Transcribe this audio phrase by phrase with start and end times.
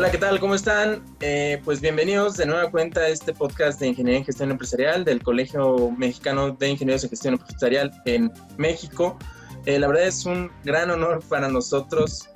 [0.00, 0.40] Hola, ¿qué tal?
[0.40, 1.02] ¿Cómo están?
[1.20, 5.22] Eh, pues bienvenidos de nueva cuenta a este podcast de Ingeniería en Gestión Empresarial del
[5.22, 9.18] Colegio Mexicano de Ingenieros en Gestión Empresarial en México.
[9.66, 12.30] Eh, la verdad es un gran honor para nosotros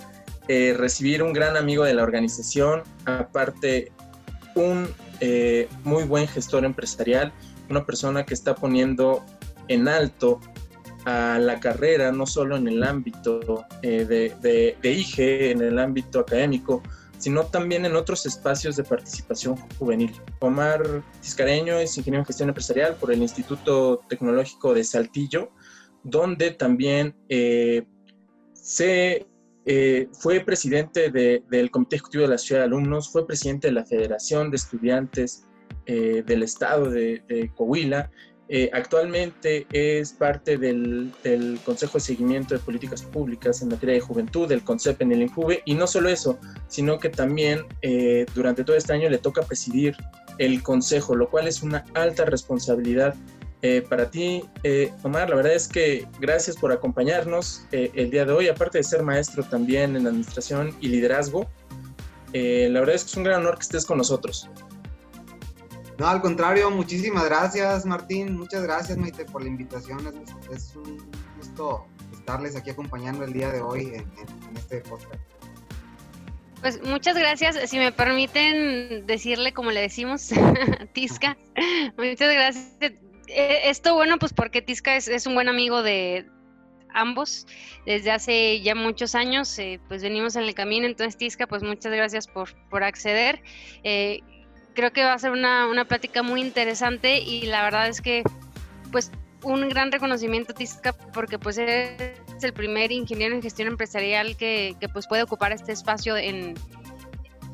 [0.46, 3.90] eh, recibir un gran amigo de la organización, aparte
[4.54, 4.86] un
[5.85, 7.32] muy buen gestor empresarial,
[7.71, 9.25] una persona que está poniendo
[9.68, 10.39] en alto
[11.07, 16.82] a la carrera, no solo en el ámbito de, de IGE, en el ámbito académico,
[17.25, 20.13] sino también en otros espacios de participación juvenil.
[20.41, 25.50] Omar Tiscareño es ingeniero en gestión empresarial por el Instituto Tecnológico de Saltillo,
[26.03, 27.87] donde también eh,
[28.53, 29.27] se,
[29.64, 33.86] eh, fue presidente del Comité Ejecutivo de la Ciudad de Alumnos, fue presidente de la
[33.86, 35.47] Federación de Estudiantes
[35.86, 38.11] eh, del Estado de Coahuila
[38.48, 41.12] eh, actualmente es parte del,
[41.64, 45.62] Consejo de Seguimiento de Políticas Públicas en materia de juventud, del CONCEP en el INJUVE,
[45.64, 49.97] y no solo eso, sino que también eh, durante todo este año le toca presidir
[50.39, 53.15] el Consejo, lo cual es una alta responsabilidad
[53.62, 54.45] eh, para ti,
[55.03, 55.31] Omar.
[55.31, 59.42] La verdad es que gracias por acompañarnos el día de hoy, aparte de ser maestro
[59.42, 61.48] también en administración y liderazgo.
[62.34, 64.50] la verdad es que es un gran honor que estés con nosotros.
[65.98, 68.37] No, al contrario, muchísimas gracias, Martín.
[68.37, 70.00] Muchas gracias, Maite, por la invitación.
[70.53, 75.20] Es, un gusto estarles aquí acompañando el día de hoy en, este podcast.
[76.61, 77.70] Pues muchas gracias.
[77.70, 80.31] Si me permiten decirle como le decimos,
[80.95, 81.37] Tisca,
[81.97, 82.77] muchas gracias.
[83.28, 86.27] Eh, esto bueno, pues porque Tisca es, un buen amigo de
[86.92, 87.47] ambos
[87.87, 90.87] desde hace ya muchos años, eh, pues venimos en el camino.
[90.87, 93.42] Entonces, Tisca, pues muchas gracias por, por acceder.
[93.84, 94.20] Eh,
[94.75, 98.22] creo que va a ser una, una plática muy interesante y la verdad es que
[98.92, 99.11] pues
[99.42, 102.10] un gran reconocimiento Tisca porque pues es
[102.43, 106.54] el primer ingeniero en gestión empresarial que, que, pues puede ocupar este espacio en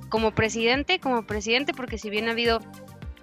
[0.08, 2.60] como presidente, como presidente, porque si bien ha habido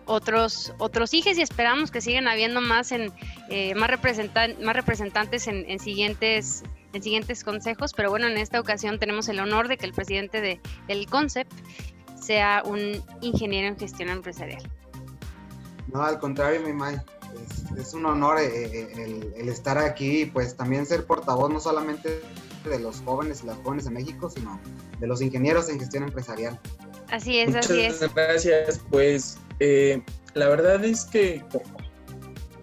[0.05, 3.11] otros otros hijes y esperamos que sigan habiendo más en
[3.49, 6.63] eh, más representan, más representantes en, en, siguientes
[6.93, 10.39] en siguientes consejos, pero bueno, en esta ocasión tenemos el honor de que el presidente
[10.39, 11.47] de, del CONCEP
[12.27, 14.61] sea un ingeniero en gestión empresarial.
[15.93, 16.97] No, al contrario, mi May.
[17.77, 22.21] Es, un honor eh, eh, el, estar aquí y pues también ser portavoz no solamente
[22.63, 24.59] de los jóvenes y las jóvenes de México, sino
[24.99, 26.59] de los ingenieros en gestión empresarial.
[27.09, 28.01] Así es, así es.
[28.01, 28.81] Muchas gracias.
[28.89, 30.01] Pues eh,
[30.33, 31.43] la verdad es que,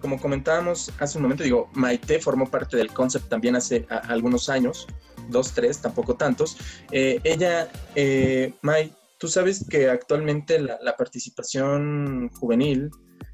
[0.01, 4.87] como comentábamos hace un momento, digo, Maite formó parte del concept también hace algunos años,
[5.29, 6.57] dos, tres, tampoco tantos.
[6.91, 8.93] ella, eh, Maite,
[9.25, 12.91] Tú sabes que actualmente la, participación juvenil,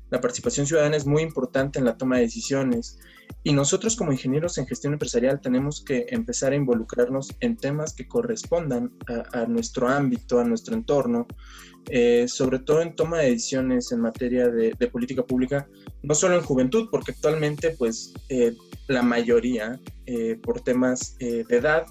[0.09, 2.97] la participación ciudadana es muy importante en la toma de decisiones.
[3.44, 8.07] Y nosotros como ingenieros en gestión empresarial tenemos que empezar a involucrarnos en temas que
[8.07, 8.94] correspondan
[9.34, 11.28] a, nuestro ámbito, a nuestro entorno,
[11.90, 15.68] eh, sobre todo en toma de decisiones en materia de, política pública,
[16.03, 18.56] no solo en juventud, porque actualmente pues eh,
[18.88, 21.85] la mayoría eh, por temas de edad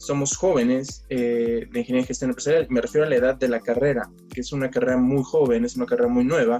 [0.00, 2.66] somos jóvenes eh, de ingeniería y gestión empresarial.
[2.70, 5.76] Me refiero a la edad de la carrera, que es una carrera muy joven, es
[5.76, 6.58] una carrera muy nueva,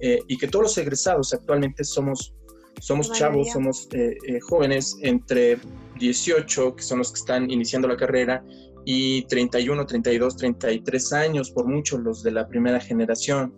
[0.00, 2.34] eh, y que todos los egresados actualmente somos,
[2.80, 5.58] somos chavos, somos eh, jóvenes entre
[6.00, 8.44] 18, que son los que están iniciando la carrera,
[8.84, 13.54] y 31, 32, 33 años, por mucho los de la primera generación.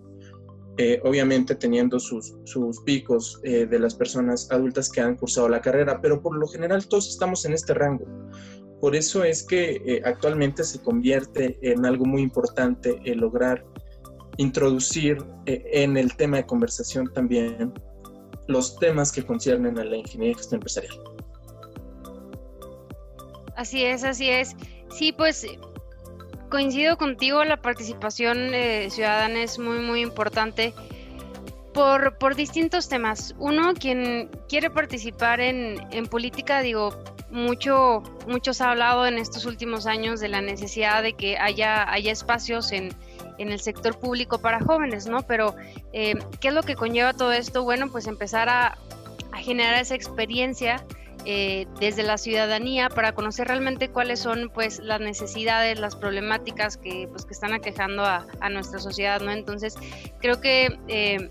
[1.04, 6.20] obviamente teniendo sus, sus picos de las personas adultas que han cursado la carrera, pero
[6.20, 8.04] por lo general todos estamos en este rango.
[8.80, 13.64] Por eso es que eh, actualmente se convierte en algo muy importante el lograr
[14.36, 17.72] introducir eh, en el tema de conversación también
[18.48, 20.94] los temas que conciernen a la ingeniería gestión empresarial.
[23.56, 24.54] Así es, así es.
[24.90, 25.46] Sí, pues
[26.50, 30.74] coincido contigo, la participación eh, ciudadana es muy, muy importante
[31.76, 33.34] por, por distintos temas.
[33.38, 36.90] Uno, quien quiere participar en, en política, digo,
[37.30, 41.88] mucho, mucho se ha hablado en estos últimos años de la necesidad de que haya,
[41.92, 42.94] haya espacios en,
[43.38, 45.20] el sector público para jóvenes, ¿no?
[45.26, 45.54] Pero,
[45.92, 47.64] eh, ¿qué es lo que conlleva todo esto?
[47.64, 48.78] Bueno, pues empezar a,
[49.34, 50.82] generar esa experiencia
[51.26, 57.06] eh, desde la ciudadanía para conocer realmente cuáles son pues las necesidades, las problemáticas que,
[57.10, 59.30] pues, que están aquejando a, nuestra sociedad, ¿no?
[59.30, 59.74] Entonces,
[60.20, 61.28] creo que eh,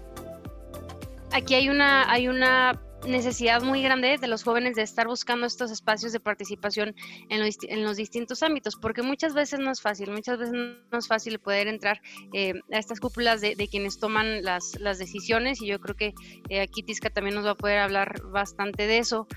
[1.35, 5.69] aquí hay una, hay una necesidad muy grande de los jóvenes de estar buscando estos
[5.69, 6.95] espacios de participación
[7.29, 10.53] en los, en los distintos ámbitos, porque muchas veces no es fácil, muchas veces
[10.91, 12.01] no es fácil poder entrar
[12.33, 16.13] eh, a estas cúpulas de, quienes toman las, las, decisiones y yo creo que
[16.49, 19.27] eh, aquí Tisca también nos va a poder hablar bastante de eso.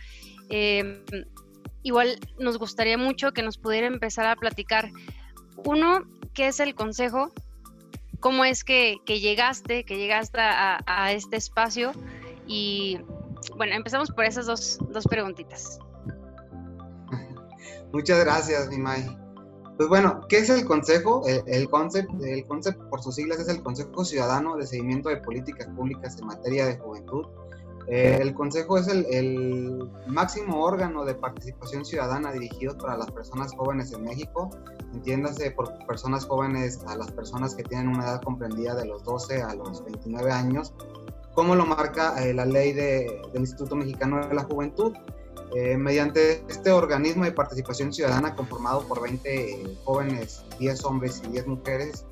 [0.51, 1.05] Eh,
[1.83, 4.91] igual nos gustaría mucho que nos pudiera empezar a platicar,
[5.65, 7.33] uno, qué es el consejo,
[8.21, 11.93] cómo es que, llegaste, que llegaste a, este espacio
[12.47, 13.01] y
[13.57, 15.79] bueno, empezamos por esas dos, dos preguntitas.
[17.93, 19.07] Muchas gracias, mi May.
[19.77, 21.23] Pues bueno, ¿qué es el Consejo?
[21.47, 25.69] El, concepto, el concepto por sus siglas es el Consejo Ciudadano de Seguimiento de Políticas
[25.69, 27.27] Públicas en materia de juventud.
[27.91, 33.55] Eh, el Consejo es el, el, máximo órgano de participación ciudadana dirigido para las personas
[33.55, 34.51] jóvenes en México.
[34.93, 39.43] Entiéndase por personas jóvenes a las personas que tienen una edad comprendida de los 12
[39.43, 40.75] a los 29 años,
[41.35, 44.93] como lo marca eh, la ley de, del Instituto Mexicano de la Juventud.
[45.57, 51.47] Eh, mediante este organismo de participación ciudadana conformado por 20 jóvenes, 10 hombres y 10
[51.47, 52.05] mujeres,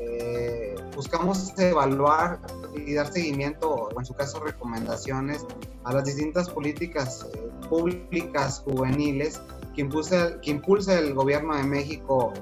[0.00, 2.40] eh, buscamos evaluar
[2.74, 5.46] y dar seguimiento, o en su caso recomendaciones,
[5.84, 9.40] a las distintas políticas eh, públicas juveniles
[9.74, 12.32] que impulsa, que impulsa el gobierno de México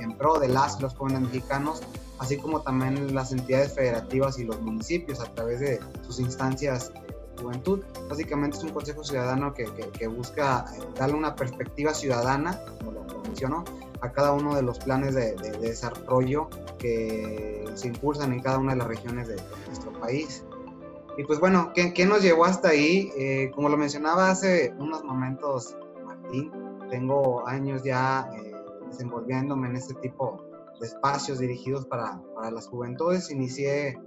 [0.00, 1.82] en pro de las los jóvenes mexicanos,
[2.18, 6.92] así como también las entidades federativas y los municipios a través de sus instancias
[7.40, 7.82] juventud.
[8.08, 13.04] Básicamente es un consejo ciudadano que, que, busca eh, darle una perspectiva ciudadana, como lo
[13.22, 13.64] mencionó,
[14.00, 16.48] a cada uno de los planes de, desarrollo
[16.78, 20.44] que se impulsan en cada una de las regiones de, nuestro país.
[21.18, 23.10] Y pues bueno, ¿qué, ¿qué, nos llevó hasta ahí?
[23.16, 26.52] Eh, como lo mencionaba hace unos momentos Martín,
[26.90, 28.52] tengo años ya eh,
[28.88, 30.44] desenvolviéndome en este tipo
[30.78, 33.30] de espacios dirigidos para, para las juventudes.
[33.30, 33.98] Inicié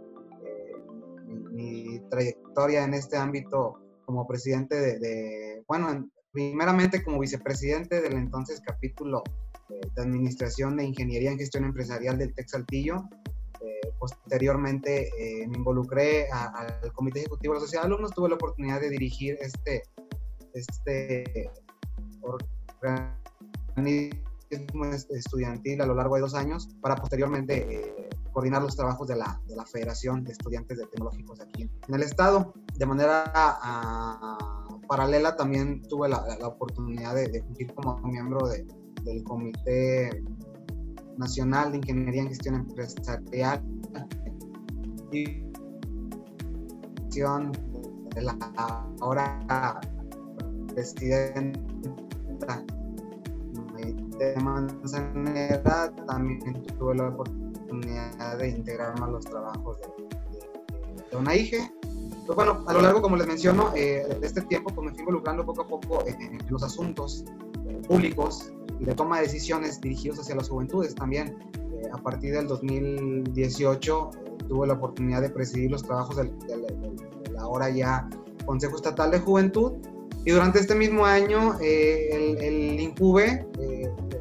[1.51, 9.23] mi, trayectoria en este ámbito como presidente de, bueno, primeramente como vicepresidente del entonces capítulo
[9.69, 13.07] de Administración de Ingeniería en Gestión Empresarial del TEC Saltillo.
[13.61, 18.35] Eh, posteriormente eh, me involucré al Comité Ejecutivo de la Sociedad de Alumnos, tuve la
[18.35, 19.83] oportunidad de dirigir este,
[20.53, 21.51] este
[22.21, 24.19] organismo
[25.09, 29.41] estudiantil a lo largo de dos años para posteriormente eh, coordinar los trabajos de la,
[29.45, 32.53] de la, Federación de Estudiantes de Tecnológicos aquí en el Estado.
[32.75, 33.31] De manera
[34.87, 38.65] paralela también tuve la, la oportunidad de, de fungir como miembro de,
[39.03, 40.23] del Comité
[41.17, 43.61] Nacional de Ingeniería en Gestión Empresarial
[45.11, 45.43] y
[48.15, 48.37] de la
[49.01, 49.81] ahora
[50.73, 51.59] presidenta
[54.19, 59.77] de Manzanera también tuve la oportunidad de integrarme a los trabajos
[61.11, 61.71] de, una de,
[62.25, 65.01] pues bueno, a lo largo, como les menciono, eh, de este tiempo pues me fui
[65.01, 67.25] involucrando poco a poco en, los asuntos
[67.87, 71.37] públicos y de toma de decisiones dirigidos hacia las juventudes también.
[71.55, 74.11] Eh, a partir del 2018
[74.47, 76.31] tuve la oportunidad de presidir los trabajos del,
[77.37, 78.09] ahora ya
[78.45, 79.73] Consejo Estatal de Juventud
[80.25, 83.47] y durante este mismo año el, el INCUBE,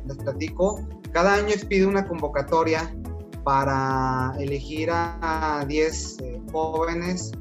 [0.07, 0.81] les platico,
[1.13, 2.95] cada año expide una convocatoria
[3.43, 6.17] para elegir a 10
[6.53, 7.33] jóvenes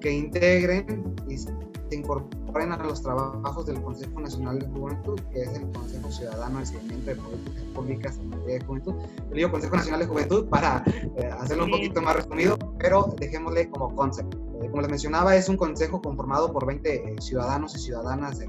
[0.00, 1.50] que integren y se
[1.90, 6.66] incorporen a los trabajos del Consejo Nacional de Juventud, que es el Consejo Ciudadano de
[6.66, 8.94] Seguimiento de Políticas Públicas en materia de juventud.
[9.30, 13.68] Le digo Consejo Nacional de Juventud para eh, hacerlo un poquito más resumido, pero dejémosle
[13.70, 14.38] como concepto.
[14.62, 18.48] Eh, como les mencionaba, es un consejo conformado por 20 eh, ciudadanos y ciudadanas de,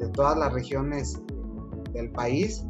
[0.00, 1.22] de, todas las regiones
[1.92, 2.66] del país,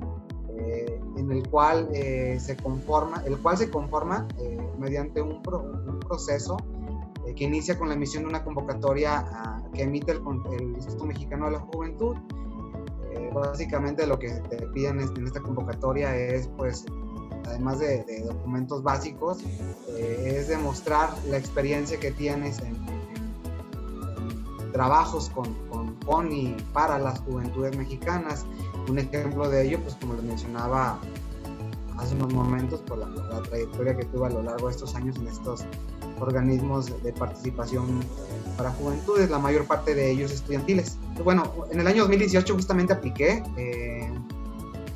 [1.17, 4.29] en el cual se conforma, el cual se conforma
[4.79, 6.72] mediante un, un proceso eh,
[7.35, 10.21] que inicia con la emisión de una convocatoria ah, que emite el,
[10.75, 12.17] Instituto Mexicano de la Juventud.
[13.13, 16.85] Eh, básicamente lo que te piden en esta convocatoria es, pues,
[17.47, 19.43] además de, documentos básicos,
[19.89, 22.77] eh, es demostrar la experiencia que tienes en,
[24.73, 25.55] trabajos con,
[26.07, 28.47] con, y para las juventudes mexicanas.
[28.89, 30.99] Un ejemplo de ello, pues como les mencionaba
[31.99, 35.17] hace unos momentos, por la, la trayectoria que tuve a lo largo de estos años
[35.17, 35.65] en estos
[36.23, 38.01] organismos de participación
[38.57, 40.99] para juventudes, la mayor parte de ellos estudiantiles.
[41.25, 44.11] Bueno, en el año 2018 justamente apliqué, eh,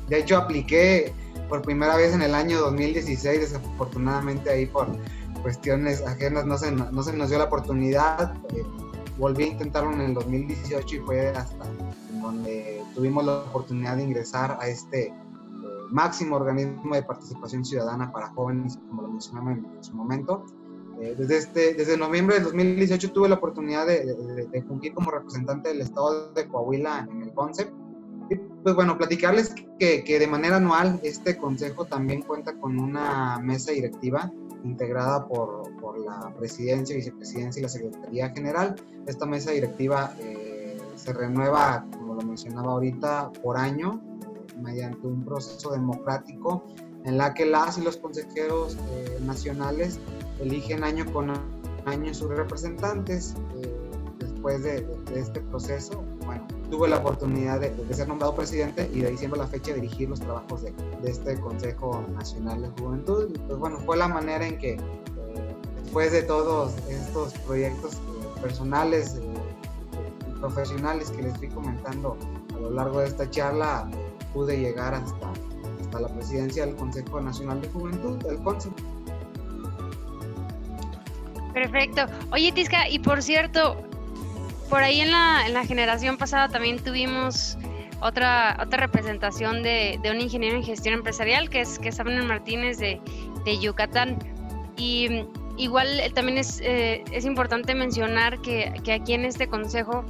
[0.07, 1.13] de hecho apliqué
[1.49, 4.87] por primera vez en el año 2016, desafortunadamente ahí por
[5.41, 8.63] cuestiones ajenas no se, no se nos dio la oportunidad, eh,
[9.17, 11.65] volví a intentarlo en el 2018 y fue hasta
[12.21, 15.13] donde tuvimos la oportunidad de ingresar a este eh,
[15.89, 20.45] máximo organismo de participación ciudadana para jóvenes, como lo mencionamos en su momento.
[20.99, 24.05] Eh, desde, este, desde noviembre del 2018 tuve la oportunidad de,
[24.51, 27.69] de, fungir como representante del estado de Coahuila en el CONCEP.
[28.29, 33.39] Y pues bueno, platicarles que, que, de manera anual este consejo también cuenta con una
[33.39, 34.31] mesa directiva
[34.63, 38.75] integrada por, por la presidencia, vicepresidencia y la secretaría general.
[39.05, 44.01] Esta mesa directiva eh, se renueva, como lo mencionaba ahorita, por año
[44.61, 46.63] mediante un proceso democrático
[47.07, 49.97] en la que las y los consejeros eh, nacionales
[50.41, 51.31] eligen año con
[51.85, 53.33] año sus representantes.
[53.63, 53.73] Eh,
[54.19, 54.85] después de,
[55.15, 59.47] este proceso, bueno, tuve la oportunidad de, ser nombrado presidente y de ahí siempre la
[59.47, 60.73] fecha de dirigir los trabajos de,
[61.05, 63.31] este Consejo Nacional de Juventud.
[63.47, 64.77] pues bueno, fue la manera en que
[65.81, 68.01] después de todos estos proyectos
[68.41, 72.17] personales y profesionales que les fui comentando
[72.53, 73.89] a lo largo de esta charla,
[74.33, 75.31] pude llegar hasta,
[75.97, 78.69] hasta la presidencia del Consejo Nacional de Juventud, el CONCE.
[81.53, 82.05] Perfecto.
[82.31, 83.77] Oye, Tisca, y por cierto,
[84.69, 87.57] por ahí en la, en la generación pasada también tuvimos
[87.99, 92.23] otra, otra representación de, de, un ingeniero en gestión empresarial, que es, que es Abner
[92.23, 93.01] Martínez de,
[93.43, 94.19] de Yucatán.
[94.77, 95.25] Y
[95.57, 100.05] igual eh, también es, eh, es importante mencionar que, que, aquí en este consejo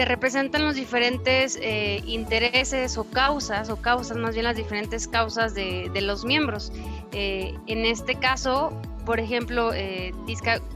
[0.00, 5.52] se representan los diferentes eh, intereses o causas, o causas, más bien las diferentes causas
[5.52, 6.72] de, los miembros.
[7.12, 8.72] Eh, en este caso,
[9.04, 10.14] por ejemplo, eh,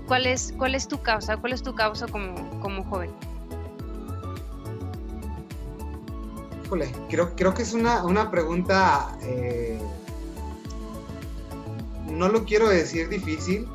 [0.06, 1.38] ¿cuál es, ¿cuál es tu causa?
[1.38, 3.12] ¿Cuál es tu causa como, como joven?
[6.66, 9.16] Híjole, creo, creo que es una, una pregunta,
[12.10, 13.66] no lo quiero decir difícil,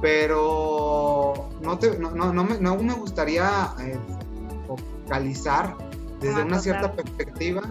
[0.00, 3.74] pero no, te, no, no, no, me, no me gustaría
[6.20, 7.62] desde una cierta perspectiva,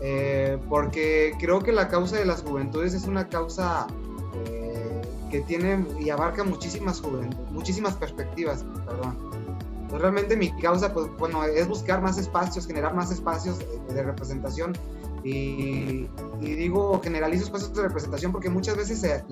[0.00, 3.86] eh, porque creo que la causa de las juventudes es una causa
[4.46, 9.16] eh, que tiene y abarca muchísimas juventudes, muchísimas perspectivas, perdón.
[9.90, 14.72] realmente mi causa, pues bueno, es buscar más espacios, generar más espacios de representación
[15.24, 16.08] y,
[16.40, 19.24] digo, generalizo espacios de representación porque muchas veces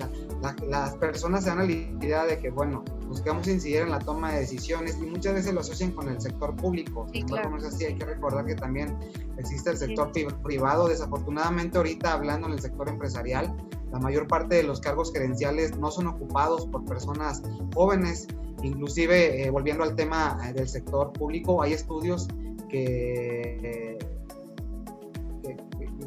[0.67, 4.33] las personas se dan a la idea de que, bueno, buscamos incidir en la toma
[4.33, 7.07] de decisiones y muchas veces lo asocian con el sector público.
[7.11, 7.49] Sí, claro.
[7.49, 8.97] no es así, hay que recordar que también
[9.37, 10.11] existe el sector
[10.43, 10.87] privado.
[10.87, 13.55] Desafortunadamente, ahorita hablando en el sector empresarial,
[13.91, 17.41] la mayor parte de los cargos gerenciales no son ocupados por personas
[17.73, 18.27] jóvenes.
[18.63, 22.27] Inclusive, eh, volviendo al tema eh, del sector público, hay estudios
[22.69, 23.97] que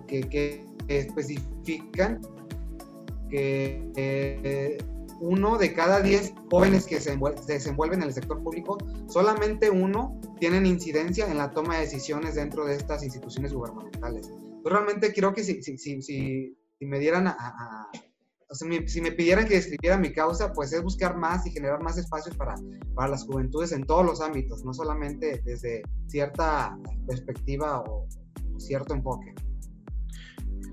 [0.06, 2.20] que, especifican
[3.28, 4.78] que eh,
[5.20, 7.16] uno de cada diez jóvenes que se,
[7.46, 8.78] desenvuelven en el sector público,
[9.08, 14.28] solamente uno tienen incidencia en la toma de decisiones dentro de estas instituciones gubernamentales.
[14.28, 17.90] Yo realmente creo que si, si, si, si me dieran a,
[18.52, 22.36] si me pidieran que describiera mi causa, pues es buscar más y generar más espacios
[22.36, 22.56] para,
[22.94, 28.08] para las juventudes en todos los ámbitos, no solamente desde cierta perspectiva o
[28.58, 29.34] cierto enfoque.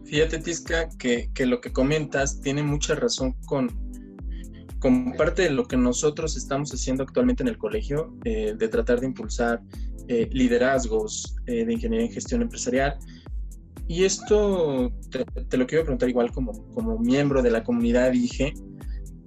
[0.08, 3.70] Fíjate, Tisca, que, lo que comentas tiene mucha razón con,
[4.80, 9.02] con parte de lo que nosotros estamos haciendo actualmente en el colegio, eh, de tratar
[9.02, 9.62] de impulsar
[10.08, 12.98] eh, liderazgos eh, de ingeniería en gestión empresarial.
[13.90, 14.94] Y esto
[15.50, 18.54] te, lo quiero preguntar igual como, como miembro de la comunidad IGE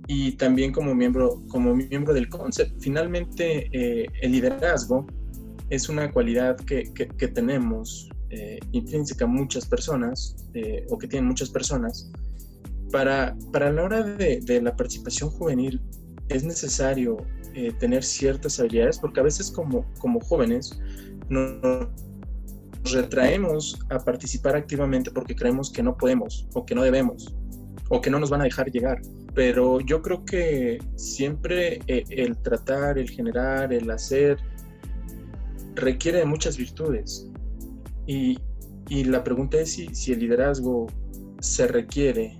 [0.06, 2.80] y también como miembro, como miembro del concept.
[2.80, 5.06] Finalmente, el liderazgo
[5.68, 11.28] es una cualidad que, que, que tenemos eh, intrínseca muchas personas eh, o que tienen
[11.28, 12.12] muchas personas,
[12.92, 15.80] para, para la hora de, la participación juvenil
[16.28, 17.16] es necesario
[17.54, 20.78] eh, tener ciertas habilidades porque a veces como, como jóvenes
[21.28, 21.88] nos
[22.84, 27.34] retraemos a participar activamente porque creemos que no podemos o que no debemos
[27.88, 29.02] o que no nos van a dejar llegar.
[29.34, 34.38] Pero yo creo que siempre el tratar, el generar, el hacer,
[35.74, 37.29] requiere de muchas virtudes.
[38.06, 38.38] Y,
[39.04, 40.88] la pregunta es si, el liderazgo
[41.40, 42.36] se requiere,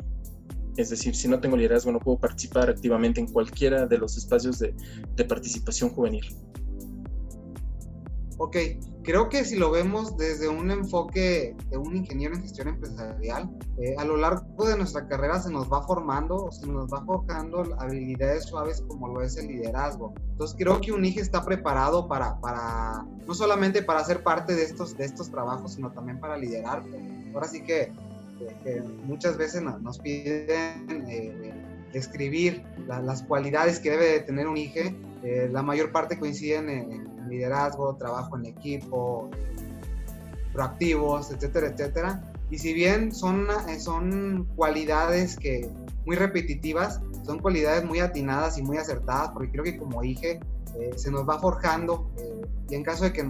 [0.76, 4.58] es decir, si no tengo liderazgo no puedo participar activamente en cualquiera de los espacios
[4.58, 4.74] de,
[5.24, 6.24] participación juvenil.
[8.42, 8.56] Ok,
[9.02, 13.94] creo que si lo vemos desde un enfoque de un ingeniero en gestión empresarial, eh,
[13.98, 18.44] a lo largo de nuestra carrera se nos va formando, se nos va forjando habilidades
[18.44, 20.14] suaves como lo es el liderazgo.
[20.30, 24.62] Entonces creo que un IGE está preparado para, para no solamente para ser parte de
[24.62, 26.82] estos, de estos trabajos, sino también para liderar.
[27.34, 27.92] Ahora sí que,
[29.04, 31.52] muchas veces nos, piden eh,
[31.92, 34.96] escribir las cualidades que debe de tener un IGE.
[35.24, 39.30] Eh, la mayor parte coinciden en liderazgo, trabajo en equipo,
[40.52, 42.32] proactivos, etcétera, etcétera.
[42.50, 45.70] Y si bien son, eh, son cualidades que
[46.04, 50.40] muy repetitivas, son cualidades muy atinadas y muy acertadas, porque creo que como dije,
[50.78, 53.22] eh, se nos va forjando eh, y en caso de que,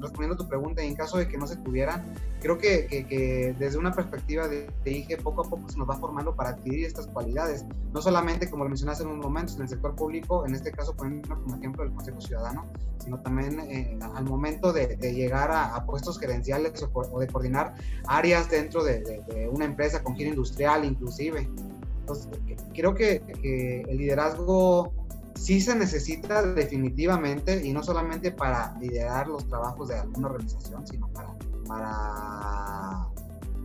[0.00, 2.02] respondiendo a tu pregunta, y en caso de que no se tuvieran,
[2.40, 5.94] creo que, que, desde una perspectiva de, de, IGE poco a poco se nos va
[5.94, 9.68] formando para adquirir estas cualidades, no solamente como lo mencionaste en un momento en el
[9.68, 12.66] sector público, en este caso poniendo como ejemplo el Consejo Ciudadano,
[12.98, 17.74] sino también eh, al momento de, llegar a, puestos gerenciales o, de coordinar
[18.08, 21.48] áreas dentro de, de una empresa con giro industrial inclusive.
[22.00, 22.28] Entonces,
[22.74, 23.22] creo que,
[23.88, 24.92] el liderazgo
[25.34, 31.08] sí se necesita definitivamente y no solamente para liderar los trabajos de alguna organización, sino
[31.08, 31.34] para,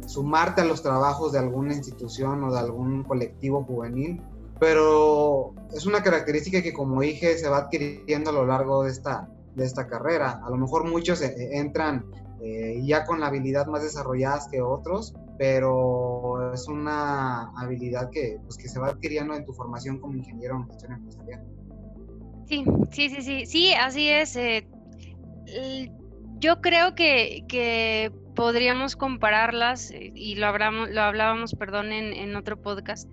[0.06, 4.22] sumarte a los trabajos de alguna institución o de algún colectivo juvenil,
[4.60, 9.28] pero es una característica que como dije se va adquiriendo a lo largo de esta,
[9.56, 10.42] de esta carrera.
[10.46, 12.06] A lo mejor muchos eh, entran
[12.42, 18.58] eh, ya con la habilidad más desarrolladas que otros, pero es una habilidad que, pues,
[18.58, 21.55] que se va adquiriendo en tu formación como ingeniero en gestión empresarial.
[22.48, 24.36] Sí, sí, sí, sí, sí, así es.
[24.36, 24.68] Eh,
[26.38, 32.36] yo creo que, que, podríamos compararlas, eh, y lo, hablamos, lo hablábamos, perdón, en, en,
[32.36, 33.10] otro podcast,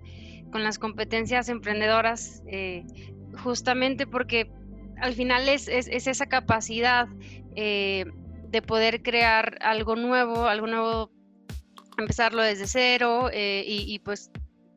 [0.51, 2.83] con las competencias emprendedoras, eh,
[3.41, 4.51] justamente porque
[4.97, 7.07] al final es, es, es esa capacidad
[7.55, 11.11] de poder crear algo nuevo, algo nuevo,
[11.97, 14.31] empezarlo desde cero y, y pues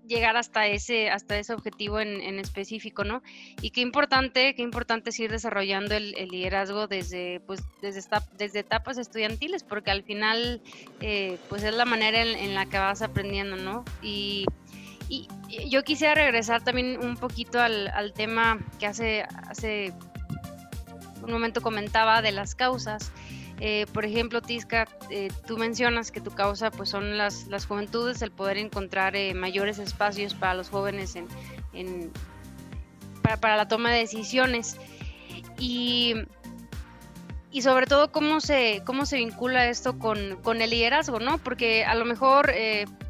[0.07, 3.23] llegar hasta ese, hasta ese objetivo en, específico, ¿no?
[3.61, 8.01] Y qué importante, qué importante es ir desarrollando el, liderazgo desde, pues, desde,
[8.37, 10.61] desde etapas estudiantiles, porque al final,
[11.01, 13.85] eh, pues es la manera en, la que vas aprendiendo, ¿no?
[14.03, 14.47] Y,
[15.09, 15.29] y,
[15.69, 19.93] yo quisiera regresar también un poquito al, al tema que hace, hace
[21.23, 23.13] un momento comentaba de las causas.
[23.61, 28.21] Eh, por ejemplo, Tisca, eh, tú mencionas que tu causa pues, son las, las juventudes,
[28.21, 32.11] el poder encontrar eh, mayores espacios para los jóvenes en,
[33.23, 34.77] para, la toma de decisiones.
[35.59, 36.15] Y,
[37.51, 41.19] y sobre todo, ¿cómo se, cómo se vincula esto con, con el liderazgo?
[41.19, 41.39] ¿no?
[41.39, 42.53] Porque a lo mejor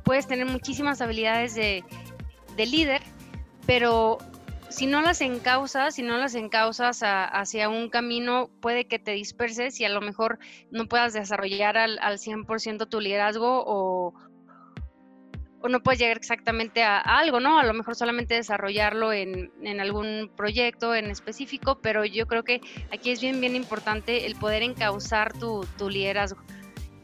[0.04, 1.82] puedes tener muchísimas habilidades de,
[2.56, 3.02] de líder,
[3.66, 4.18] pero
[4.68, 9.80] si no las encausas, si no las encausas hacia un camino, puede que te disperses
[9.80, 10.38] y a lo mejor
[10.70, 14.14] no puedas desarrollar al, al 100% tu liderazgo o,
[15.60, 17.58] o, no puedes llegar exactamente a, algo, ¿no?
[17.58, 22.60] A lo mejor solamente desarrollarlo en, en, algún proyecto en específico, pero yo creo que
[22.92, 26.40] aquí es bien, bien importante el poder encauzar tu, tu liderazgo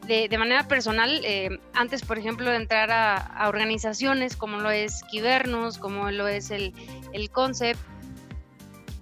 [0.07, 5.77] de, manera personal, eh, antes, por ejemplo, de entrar a, organizaciones como lo es Kibernos,
[5.77, 6.73] como lo es el,
[7.13, 7.79] el Concept,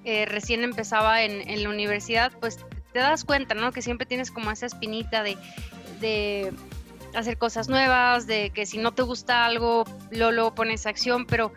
[0.04, 2.60] eh, recién empezaba en, la universidad, pues
[2.94, 3.72] te das cuenta, ¿no?
[3.72, 5.38] Que siempre tienes como esa espinita de,
[6.00, 6.54] de
[7.16, 11.26] hacer cosas nuevas, de que si no te gusta algo, lo, lo pones a acción,
[11.26, 11.52] pero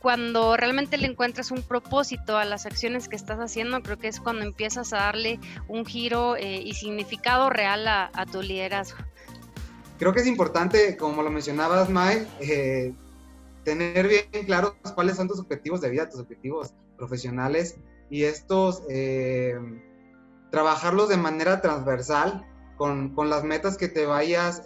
[0.00, 4.18] cuando realmente le encuentras un propósito a las acciones que estás haciendo, creo que es
[4.18, 8.98] cuando empiezas a darle un giro eh, y significado real a, tu liderazgo.
[9.98, 12.94] Creo que es importante, como lo mencionabas, Mai, eh,
[13.64, 17.76] tener bien claros cuáles son tus objetivos de vida, tus objetivos profesionales
[18.08, 19.58] y estos eh,
[20.50, 22.46] trabajarlos de manera transversal
[22.78, 24.62] con, con, las metas que te vayas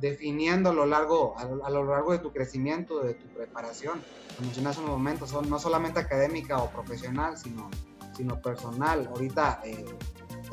[0.00, 4.00] definiendo a lo largo, a, lo largo de tu crecimiento, de tu preparación.
[4.36, 7.70] Como mencionaste un momento, son, no solamente académica o profesional, sino,
[8.16, 9.06] sino personal.
[9.06, 9.84] Ahorita eh,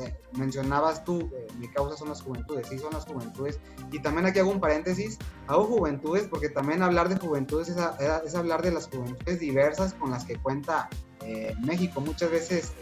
[0.00, 3.60] eh, mencionabas tú, eh, mi causa son las juventudes, sí son las juventudes.
[3.92, 7.76] Y también aquí hago un paréntesis, hago juventudes porque también hablar de juventudes es,
[8.24, 10.88] es hablar de las juventudes diversas con las que cuenta
[11.64, 12.02] México.
[12.02, 12.72] Muchas veces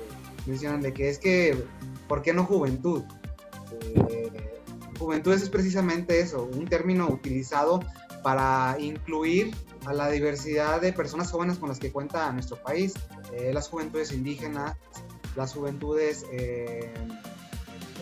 [0.47, 1.65] mencionan de que es que,
[2.09, 3.05] ¿por qué no juventud?
[5.03, 7.81] Juventudes es precisamente eso, un término utilizado
[8.23, 9.55] para incluir
[9.87, 12.95] a la diversidad de personas jóvenes con las que cuenta nuestro país,
[13.33, 14.77] eh, las juventudes indígenas,
[15.35, 16.93] las juventudes eh,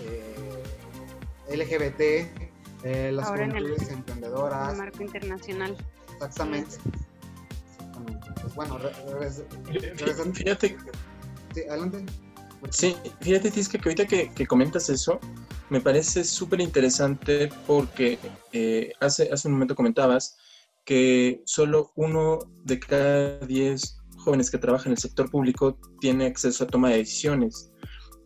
[0.05, 4.69] eh, LGBT, las juventudes emprendedoras.
[4.69, 5.77] En el marco internacional.
[6.15, 6.77] Exactamente.
[8.43, 8.79] Pues bueno,
[10.35, 10.77] fíjate.
[11.55, 12.05] Sí, adelante.
[12.69, 15.19] Sí, fíjate, Tisca, que ahorita que, comentas eso,
[15.71, 18.19] me parece súper interesante porque
[18.53, 20.37] eh, hace, hace un momento comentabas
[20.85, 26.65] que solo uno de cada diez jóvenes que trabajan en el sector público tiene acceso
[26.65, 27.71] a toma de decisiones.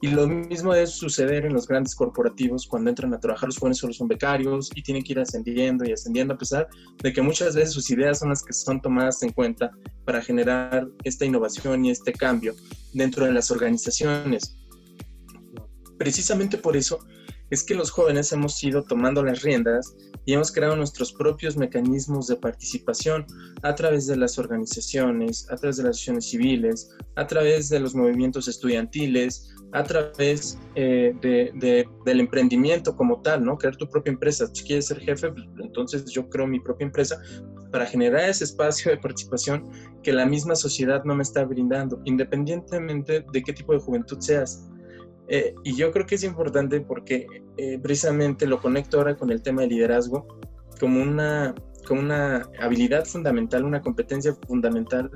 [0.01, 3.79] Y lo mismo debe suceder en los grandes corporativos cuando entran a trabajar los jóvenes
[3.79, 6.69] solo son becarios y tienen que ir ascendiendo y ascendiendo a pesar
[7.03, 9.71] de que muchas veces sus ideas son las que son tomadas en cuenta
[10.05, 12.55] para generar esta innovación y este cambio
[12.93, 14.57] dentro de las organizaciones.
[15.97, 16.99] Precisamente por eso
[17.51, 22.27] es que los jóvenes hemos ido tomando las riendas y hemos creado nuestros propios mecanismos
[22.27, 23.27] de participación
[23.63, 27.95] a través de las organizaciones, a través de las asociaciones civiles, a través de los
[27.95, 33.59] movimientos estudiantiles, a través eh, de, del emprendimiento como tal, ¿no?
[33.59, 34.47] Crear tu propia empresa.
[34.53, 37.21] Si quieres ser jefe, entonces yo creo mi propia empresa
[37.73, 39.69] para generar ese espacio de participación
[40.05, 44.71] que la misma sociedad no me está brindando, independientemente de qué tipo de juventud seas.
[45.29, 49.43] Eh, y yo creo que es importante porque eh, precisamente lo conecto ahora con el
[49.43, 50.27] tema de liderazgo
[50.79, 51.55] como una,
[51.87, 55.11] como una habilidad fundamental, una competencia fundamental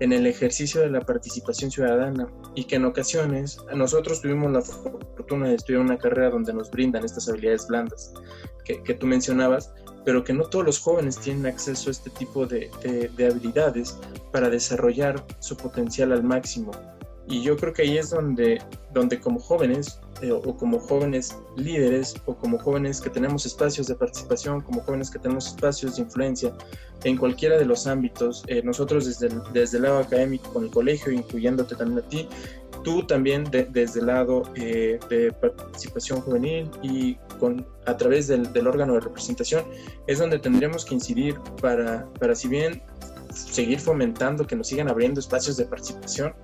[0.00, 5.48] en el ejercicio de la participación ciudadana y que en ocasiones nosotros tuvimos la fortuna
[5.48, 8.12] de estudiar una carrera donde nos brindan estas habilidades blandas
[8.64, 9.72] que, que tú mencionabas,
[10.04, 12.70] pero que no todos los jóvenes tienen acceso a este tipo de,
[13.16, 13.98] de, habilidades
[14.32, 16.72] para desarrollar su potencial al máximo.
[17.26, 18.60] Y yo creo que ahí es donde,
[18.92, 23.94] donde como jóvenes eh, o como jóvenes líderes o como jóvenes que tenemos espacios de
[23.94, 26.52] participación, como jóvenes que tenemos espacios de influencia
[27.04, 30.70] en cualquiera de los ámbitos, eh, nosotros desde el, desde el lado académico con el
[30.70, 32.28] colegio, incluyéndote también a ti,
[32.82, 38.66] tú también desde el lado eh, de participación juvenil y con, a través del, del,
[38.66, 39.64] órgano de representación,
[40.06, 42.82] es donde tendremos que incidir para, para si bien
[43.34, 46.34] seguir fomentando que nos sigan abriendo espacios de participación,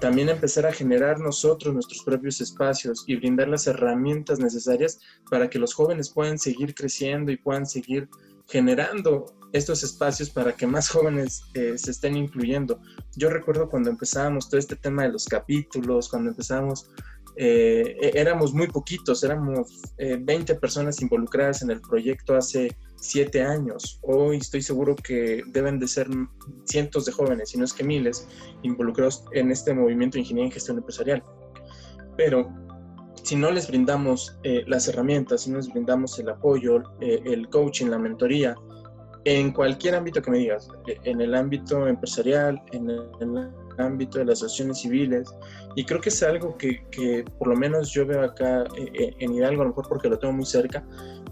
[0.00, 5.58] también empezar a generar nosotros nuestros propios espacios y brindar las herramientas necesarias para que
[5.58, 8.08] los jóvenes puedan seguir creciendo y puedan seguir
[8.46, 12.80] generando estos espacios para que más jóvenes eh, se estén incluyendo.
[13.16, 16.90] Yo recuerdo cuando empezábamos todo este tema de los capítulos, cuando empezamos,
[17.36, 23.42] eh, e-, éramos muy poquitos, éramos 20 eh, personas involucradas en el proyecto hace siete
[23.42, 23.98] años.
[24.02, 26.08] Hoy estoy seguro que deben de ser
[26.64, 28.26] cientos de jóvenes, si no es que miles,
[28.62, 31.22] involucrados en este movimiento de ingeniería en gestión empresarial.
[32.16, 32.48] Pero
[33.22, 37.98] si no les brindamos las herramientas, si no les brindamos el apoyo, el coaching, la
[37.98, 38.56] mentoría,
[39.24, 44.24] en cualquier ámbito que me digas, e, en el ámbito empresarial, en el, ámbito de
[44.24, 45.28] las asociaciones civiles,
[45.76, 49.16] y creo que es algo que, que, por lo menos yo veo acá e, e,
[49.18, 50.84] en Hidalgo, a lo mejor porque lo tengo muy cerca,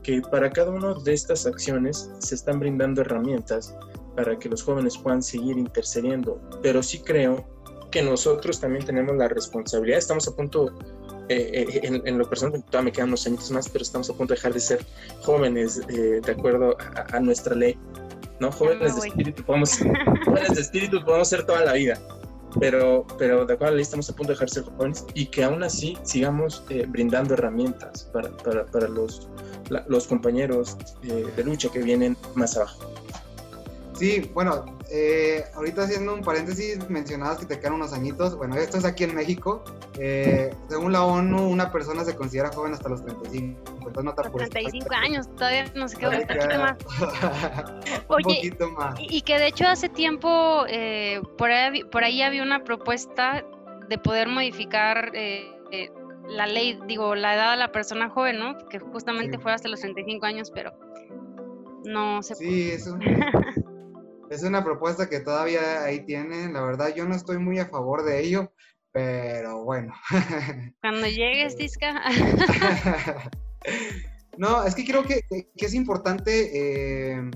[0.02, 3.76] que para cada una de estas acciones se están brindando herramientas
[4.14, 7.44] para que los jóvenes puedan seguir intercediendo, pero sí creo
[7.90, 10.72] que nosotros también tenemos la responsabilidad, estamos a punto
[11.28, 14.32] eh, eh, en, lo personal todavía me quedan unos añitos más, pero estamos a punto
[14.32, 14.86] de dejar de ser
[15.22, 16.76] jóvenes eh, de acuerdo
[17.12, 17.76] a, nuestra ley.
[18.38, 18.52] ¿no?
[18.52, 19.78] Jóvenes de espíritu podemos,
[20.24, 21.98] jóvenes de espíritu podemos ser toda la vida,
[22.58, 25.62] pero, pero de acuerdo a la estamos a punto de ser jóvenes y que aún
[25.62, 29.28] así sigamos brindando herramientas para, para, para los,
[29.88, 32.92] los compañeros de lucha que vienen más abajo.
[33.98, 38.36] Sí, bueno, eh, ahorita haciendo un paréntesis, mencionabas que te quedan unos añitos.
[38.36, 39.64] Bueno, esto es aquí en México.
[39.98, 43.58] Eh, según la ONU, una persona se considera joven hasta los 35.
[43.86, 46.76] Entonces no 35 años, todavía no sé qué, un poquito más.
[48.00, 49.00] un poquito más.
[49.00, 53.44] Y, que de hecho hace tiempo eh, por, ahí, por ahí había una propuesta
[53.88, 55.12] de poder modificar
[56.28, 58.58] la ley, digo, la edad de la persona joven, ¿no?
[58.68, 60.72] Que justamente fuera hasta los 35 años, pero
[61.84, 62.50] no se puede.
[62.50, 62.98] Sí, eso.
[64.30, 66.52] es una propuesta que todavía ahí tienen.
[66.52, 68.52] La verdad, yo no estoy muy a favor de ello,
[68.92, 69.94] pero bueno.
[70.80, 72.02] Cuando llegues, Tisca.
[74.38, 75.22] no, es que creo que,
[75.54, 76.50] es importante
[77.12, 77.30] eh,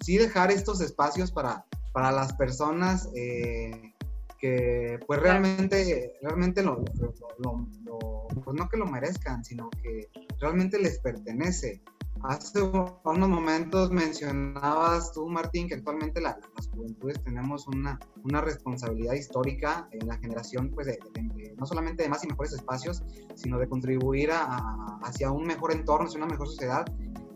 [0.00, 3.94] sí dejar estos espacios para, para las personas eh,
[4.38, 10.08] que pues realmente, realmente lo, pues no que lo merezcan, sino que
[10.40, 11.82] realmente les pertenece.
[12.22, 16.36] Hace unos momentos mencionabas tú, Martín, que actualmente las
[16.70, 20.86] juventudes tenemos una, una, responsabilidad histórica en la generación, pues,
[21.56, 23.02] no solamente de más y mejores espacios,
[23.36, 26.84] sino de contribuir hacia un mejor entorno, hacia una mejor sociedad.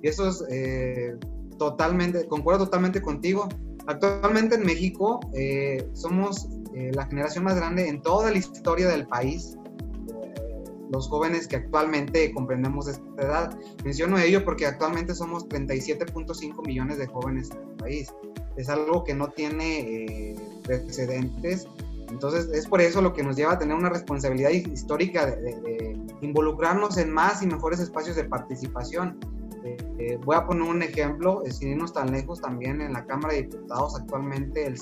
[0.03, 1.17] Y eso es eh,
[1.59, 3.49] totalmente, concuerdo totalmente contigo.
[3.87, 9.07] Actualmente en México eh, somos eh, la generación más grande en toda la historia del
[9.07, 9.57] país
[10.91, 13.59] los jóvenes que actualmente comprendemos esta edad.
[13.85, 18.15] Menciono ello porque actualmente somos 37.5 millones de jóvenes en el país.
[18.57, 21.67] Es algo que no tiene eh, precedentes.
[22.09, 26.97] Entonces es por eso lo que nos lleva a tener una responsabilidad histórica de, involucrarnos
[26.97, 29.19] en más y mejores espacios de participación.
[29.65, 33.35] Eh, eh, voy a poner un ejemplo, sin irnos tan lejos también en la Cámara
[33.35, 34.79] de Diputados actualmente el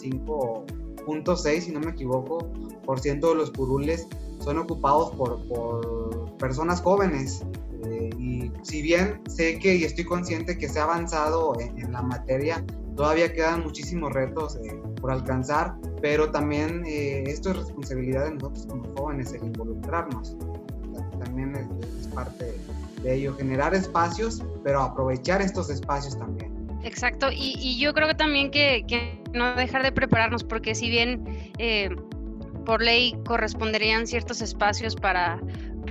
[1.04, 2.50] 5.6, si no me equivoco,
[2.84, 4.06] por ciento de los curules
[4.40, 7.44] son ocupados por, por personas jóvenes.
[7.84, 12.02] Eh, y si bien sé que y estoy consciente que se ha avanzado en, la
[12.02, 12.64] materia,
[12.96, 18.66] todavía quedan muchísimos retos eh, por alcanzar, pero también eh, esto es responsabilidad de nosotros
[18.66, 20.36] como jóvenes, el involucrarnos.
[21.24, 22.54] También es, parte
[23.02, 26.51] de ello, generar espacios, pero aprovechar estos espacios también.
[26.84, 28.84] Exacto, y, yo creo que también que,
[29.32, 31.24] no dejar de prepararnos, porque si bien
[31.58, 31.88] eh,
[32.66, 35.40] por ley corresponderían ciertos espacios para,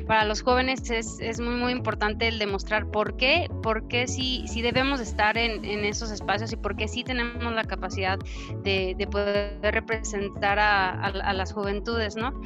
[0.06, 4.46] para los jóvenes es, es, muy, muy importante el demostrar por qué, por qué sí,
[4.62, 8.20] debemos estar en, en, esos espacios y por qué sí tenemos la capacidad
[8.64, 12.40] de, de poder representar a, a, las juventudes, ¿no?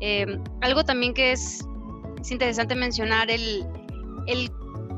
[0.00, 1.66] Eh, algo también que es,
[2.20, 3.64] es interesante mencionar, el,
[4.26, 4.50] el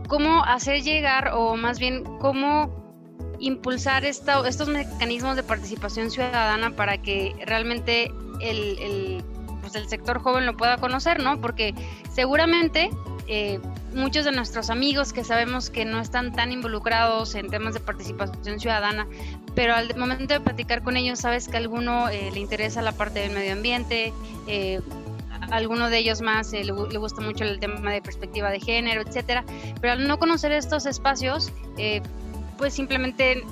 [0.08, 2.83] cómo hacer llegar o más bien cómo
[3.46, 9.24] impulsar estos mecanismos de participación ciudadana para que realmente el, el,
[9.60, 11.40] pues el sector joven lo pueda conocer, ¿no?
[11.40, 11.74] Porque
[12.12, 12.90] seguramente
[13.26, 13.60] eh,
[13.94, 18.60] muchos de nuestros amigos que sabemos que no están tan involucrados en temas de participación
[18.60, 19.06] ciudadana,
[19.54, 22.92] pero al momento de platicar con ellos sabes que a alguno eh, le interesa la
[22.92, 24.12] parte del medio ambiente,
[24.46, 24.80] eh,
[25.30, 29.02] a alguno de ellos más le, le, gusta mucho el tema de perspectiva de género,
[29.02, 29.44] etcétera,
[29.80, 31.52] pero al no conocer estos espacios,
[32.56, 33.42] pues simplemente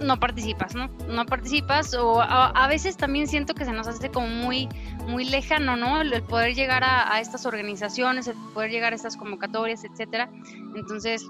[0.00, 0.88] no participas, ¿no?
[1.08, 4.68] No participas o a, veces también siento que se nos hace como muy,
[5.08, 6.00] muy lejano, ¿no?
[6.00, 10.30] El, poder llegar a, estas organizaciones, el poder llegar a estas convocatorias, etcétera.
[10.76, 11.24] Entonces,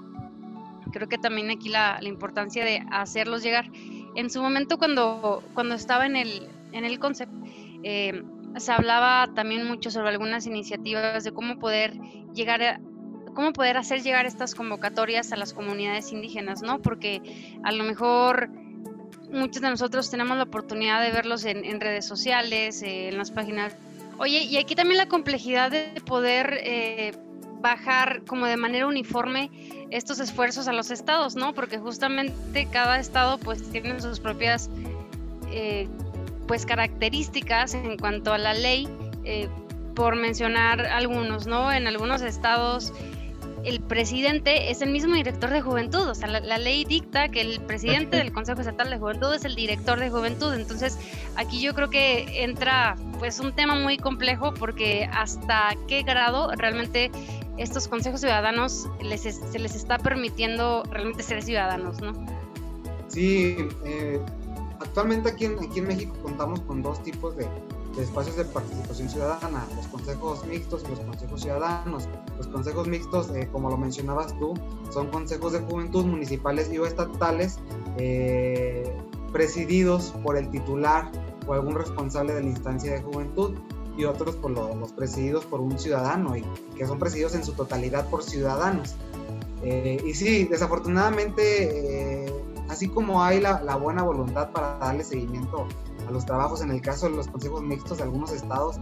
[0.91, 3.69] creo que también aquí la, importancia de hacerlos llegar.
[4.15, 7.31] En su momento cuando, cuando estaba en el, en el concept,
[7.83, 8.23] eh,
[8.57, 11.93] se hablaba también mucho sobre algunas iniciativas de cómo poder
[12.33, 12.79] llegar a,
[13.35, 16.81] cómo poder hacer llegar estas convocatorias a las comunidades indígenas, ¿no?
[16.81, 17.21] Porque
[17.63, 18.49] a lo mejor
[19.31, 23.75] muchos de nosotros tenemos la oportunidad de verlos en, redes sociales, eh, en las páginas.
[24.17, 27.13] Oye, y aquí también la complejidad de poder eh,
[27.59, 29.51] bajar como de manera uniforme
[29.91, 31.53] estos esfuerzos a los estados, ¿no?
[31.53, 34.69] Porque justamente cada estado pues tiene sus propias
[35.51, 35.87] eh,
[36.47, 38.87] pues características en cuanto a la ley,
[39.95, 41.71] por mencionar algunos, ¿no?
[41.71, 42.93] En algunos estados
[43.65, 47.59] el presidente es el mismo director de juventud, o sea, la, ley dicta que el
[47.61, 50.97] presidente del Consejo Estatal de Juventud es el director de juventud, entonces
[51.35, 57.11] aquí yo creo que entra pues un tema muy complejo porque hasta qué grado realmente
[57.57, 62.13] estos consejos ciudadanos les, se les está permitiendo realmente ser ciudadanos, ¿no?
[63.07, 64.19] Sí, eh,
[64.79, 67.47] actualmente aquí en, aquí en México contamos con dos tipos de,
[67.95, 72.09] de espacios de participación ciudadana, los consejos mixtos y los consejos ciudadanos.
[72.37, 74.53] Los consejos mixtos, eh, como lo mencionabas tú,
[74.91, 77.59] son consejos de juventud municipales y o estatales
[77.97, 78.93] eh,
[79.31, 81.09] presididos por el titular
[81.47, 83.55] o algún responsable de la instancia de juventud
[83.97, 86.43] y otros por los presididos por un ciudadano y,
[86.75, 88.95] que son presididos en su totalidad por ciudadanos.
[89.63, 92.25] Eh, y sí, desafortunadamente,
[92.67, 95.65] así como hay la, la buena voluntad para darle seguimiento
[96.07, 96.61] a los trabajos.
[96.61, 98.77] En el caso de los consejos mixtos de algunos estados,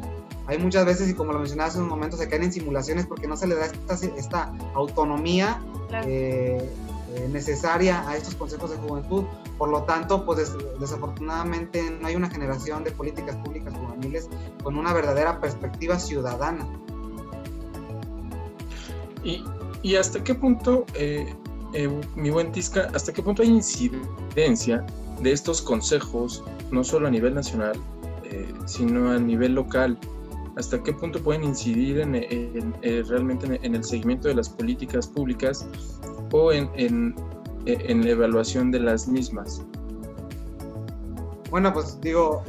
[0.47, 3.27] hay muchas veces, y como lo mencionaba hace un momento, se caen en simulaciones porque
[3.27, 3.67] no se le da
[4.17, 5.61] esta, autonomía
[6.05, 6.69] eh,
[7.15, 9.23] eh, necesaria a estos consejos de juventud.
[9.57, 14.27] Por lo tanto, pues desafortunadamente no hay una generación de políticas públicas juveniles
[14.63, 16.67] con una verdadera perspectiva ciudadana.
[19.23, 19.45] ¿Y,
[19.81, 21.33] y hasta qué punto, eh,
[22.15, 24.85] mi buen Tisca, hasta qué punto hay incidencia
[25.21, 27.73] de estos consejos, no solo a nivel nacional,
[28.23, 29.97] eh, sino a nivel local,
[30.55, 35.67] hasta qué punto pueden incidir en, eh, realmente en, el seguimiento de las políticas públicas
[36.31, 37.15] o en,
[37.65, 39.63] la evaluación de las mismas.
[41.49, 42.43] Bueno, pues digo,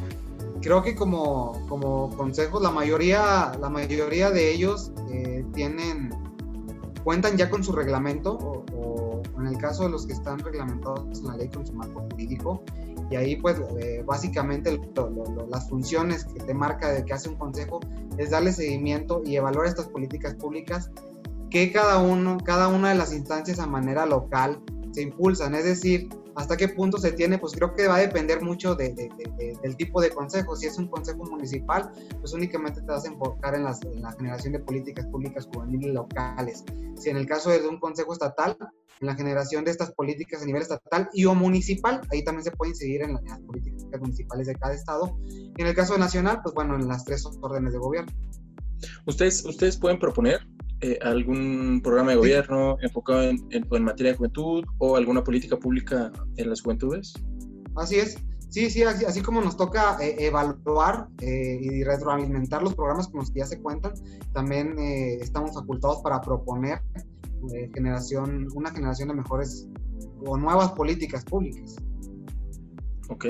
[0.61, 6.11] creo que como, como consejos, la mayoría, la mayoría de ellos eh, tienen,
[7.05, 9.03] cuentan ya con su reglamento o,
[9.38, 12.62] en el caso de los que están reglamentados en la ley con su marco jurídico,
[13.10, 14.80] y ahí pues eh, básicamente
[15.48, 17.80] las funciones que te marca de que hace un consejo
[18.16, 20.90] es darle seguimiento y evaluar estas políticas públicas
[21.50, 24.60] que cada uno, cada una de las instancias a manera local
[24.92, 28.42] se impulsan, es decir, hasta qué punto se tiene, pues creo que va a depender
[28.42, 28.94] mucho de,
[29.62, 30.57] del tipo de consejo.
[30.57, 34.59] Si es un consejo municipal, pues únicamente te vas a enfocar en, la generación de
[34.61, 36.64] políticas públicas juveniles locales.
[36.97, 38.57] Si en el caso de un consejo estatal,
[39.01, 42.51] en la generación de estas políticas a nivel estatal y o municipal, ahí también se
[42.53, 45.16] puede incidir en, las políticas municipales de cada estado.
[45.29, 48.12] Y en el caso nacional, pues bueno, en las tres órdenes de gobierno.
[49.07, 50.40] Ustedes, ustedes pueden proponer
[50.80, 56.50] eh, algún programa de gobierno enfocado en, materia de juventud o alguna política pública en
[56.50, 57.14] las juventudes?
[57.76, 58.18] Así es.
[58.50, 63.30] Sí, sí, así, como nos toca eh, evaluar eh, y retroalimentar los programas con los
[63.30, 63.94] que ya se cuentan,
[64.32, 66.80] también estamos facultados para proponer
[67.74, 69.68] generación, una generación de mejores
[70.24, 71.76] o nuevas políticas públicas.
[73.08, 73.26] Ok.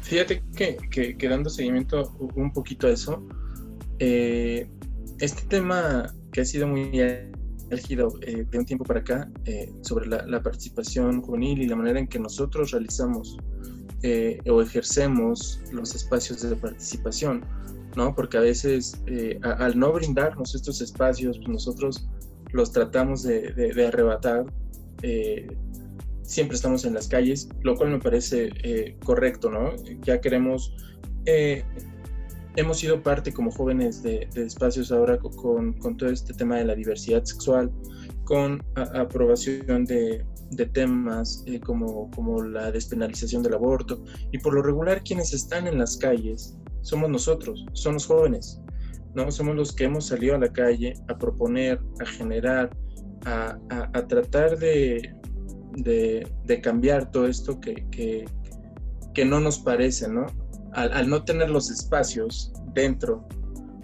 [0.00, 3.22] Fíjate que, que, que dando seguimiento un poquito a eso,
[5.22, 6.90] este tema que ha sido muy
[7.70, 12.00] emergido eh, de un tiempo para acá eh, sobre la, participación juvenil y la manera
[12.00, 13.36] en que nosotros realizamos
[14.02, 17.44] eh, o ejercemos los espacios de participación,
[17.96, 18.12] ¿no?
[18.16, 19.00] Porque a veces
[19.42, 22.08] al no brindarnos estos espacios, pues nosotros
[22.50, 24.44] los tratamos de, de arrebatar.
[26.22, 29.70] siempre estamos en las calles, lo cual me parece correcto, ¿no?
[30.02, 30.74] Ya queremos
[32.56, 37.24] hemos sido parte como jóvenes de, espacios ahora con, todo este tema de la diversidad
[37.24, 37.70] sexual,
[38.24, 40.24] con aprobación de,
[40.72, 44.02] temas eh, como, como la despenalización del aborto.
[44.32, 48.60] Y por lo regular quienes están en las calles somos nosotros, somos jóvenes,
[49.14, 49.30] ¿no?
[49.30, 52.70] Somos los que hemos salido a la calle a proponer, a generar,
[53.24, 55.14] a, tratar de,
[55.76, 58.24] de, cambiar todo esto que, que,
[59.14, 60.26] que no nos parece, ¿no?
[60.72, 63.26] Al, no tener los espacios dentro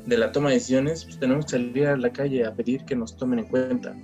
[0.07, 2.96] de la toma de decisiones, pues tenemos que salir a la calle a pedir que
[2.96, 3.94] nos tomen en cuenta.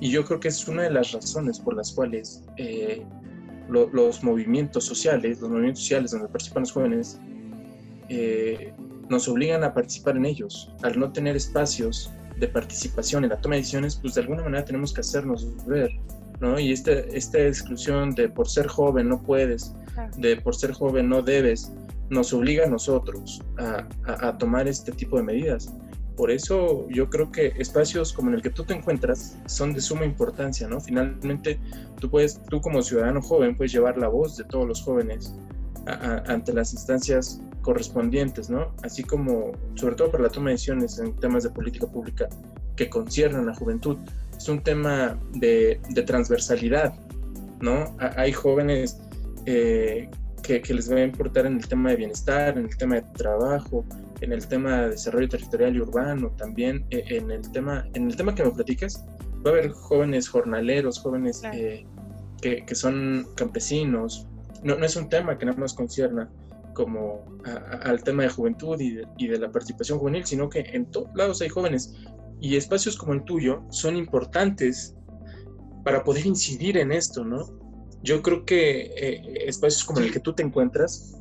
[0.00, 3.04] Y yo creo que es una de las razones por las cuales eh,
[3.68, 7.20] los movimientos sociales, los movimientos sociales donde participan los jóvenes,
[8.08, 8.72] eh,
[9.10, 10.72] nos obligan a participar en ellos.
[10.82, 14.64] Al no tener espacios de participación en la toma de decisiones, pues de alguna manera
[14.64, 15.90] tenemos que hacernos ver,
[16.40, 16.58] ¿no?
[16.58, 19.74] Y esta, esta exclusión de por ser joven no puedes,
[20.16, 21.72] de por ser joven no debes,
[22.10, 25.72] nos obliga a nosotros a, tomar este tipo de medidas.
[26.16, 29.80] Por eso yo creo que espacios como en el que tú te encuentras son de
[29.80, 30.80] suma importancia, ¿no?
[30.80, 31.60] Finalmente,
[32.00, 35.34] tú puedes, tú como ciudadano joven, puedes llevar la voz de todos los jóvenes
[36.26, 38.72] ante las instancias correspondientes, ¿no?
[38.82, 42.28] Así como, sobre todo para la toma de decisiones en temas de política pública
[42.76, 43.98] que conciernan a la juventud.
[44.36, 46.94] Es un tema de, transversalidad,
[47.60, 47.96] ¿no?
[47.98, 49.00] Hay jóvenes
[49.46, 50.08] eh,
[50.48, 53.84] que, les va a importar en el tema de bienestar, en el tema de trabajo,
[54.20, 58.16] en el tema de desarrollo territorial y urbano, también eh, en el tema, en el
[58.16, 59.04] tema que me platicas,
[59.46, 61.86] va a haber jóvenes jornaleros, jóvenes eh,
[62.40, 64.26] que, que, son campesinos.
[64.62, 66.30] No, no, es un tema que nada más concierna
[66.72, 67.24] como
[67.82, 71.08] al tema de juventud y de, y de la participación juvenil, sino que en todos
[71.14, 71.94] lados hay jóvenes
[72.40, 74.94] y espacios como el tuyo son importantes
[75.84, 77.67] para poder incidir en esto, ¿no?
[78.02, 81.14] Yo creo que eh, espacios como el que tú te encuentras,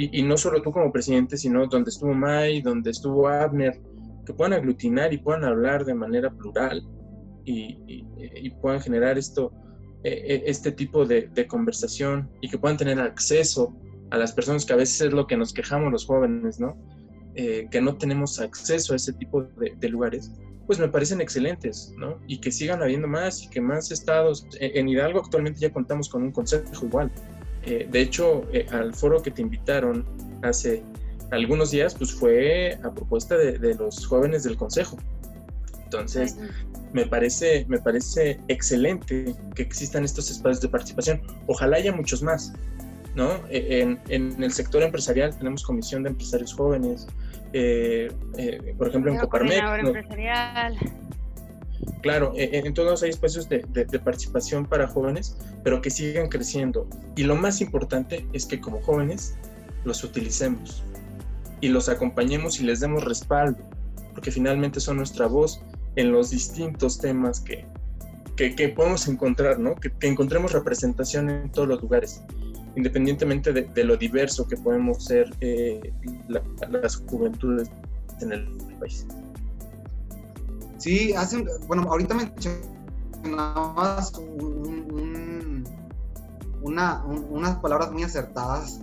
[0.00, 3.80] y, no solo tú como presidente, sino donde estuvo May, donde estuvo Abner,
[4.24, 6.86] que puedan aglutinar y puedan hablar de manera plural
[7.44, 9.52] y, puedan generar esto,
[10.04, 13.76] eh, eh, este tipo de, conversación y que puedan tener acceso
[14.10, 16.76] a las personas que a veces es lo que nos quejamos los jóvenes, ¿no?
[17.34, 20.32] que no tenemos acceso a ese tipo de lugares
[20.68, 22.18] pues me parecen excelentes, ¿no?
[22.26, 24.46] Y que sigan habiendo más y que más estados.
[24.60, 27.10] En Hidalgo actualmente ya contamos con un consejo igual.
[27.64, 30.04] Eh, de hecho, eh, al foro que te invitaron
[30.42, 30.82] hace
[31.30, 34.98] algunos días, pues fue a propuesta de, los jóvenes del consejo.
[35.84, 36.36] Entonces,
[36.92, 41.22] me parece, me parece excelente que existan estos espacios de participación.
[41.46, 42.52] Ojalá haya muchos más,
[43.14, 43.30] ¿no?
[43.48, 47.06] E, en, en el sector empresarial tenemos comisión de empresarios jóvenes,
[47.52, 49.62] eh, eh, por ejemplo, en Coparmex.
[52.02, 53.60] Claro, eh, en todos hay espacios de,
[54.04, 56.88] participación para jóvenes, pero que sigan creciendo.
[57.16, 59.36] Y lo más importante es que como jóvenes
[59.84, 60.82] los utilicemos
[61.60, 63.62] y los acompañemos y les demos respaldo,
[64.12, 65.62] porque finalmente son nuestra voz
[65.96, 67.66] en los distintos temas que,
[68.36, 69.74] que, podemos encontrar, ¿no?
[69.74, 72.22] Que, que encontremos representación en todos los lugares
[72.78, 75.92] independientemente de, lo diverso que podemos ser eh,
[76.28, 77.68] las juventudes
[78.20, 79.04] en el país.
[80.78, 85.64] Sí, hace, bueno, ahorita mencionabas un,
[86.62, 88.80] una, unas palabras muy acertadas.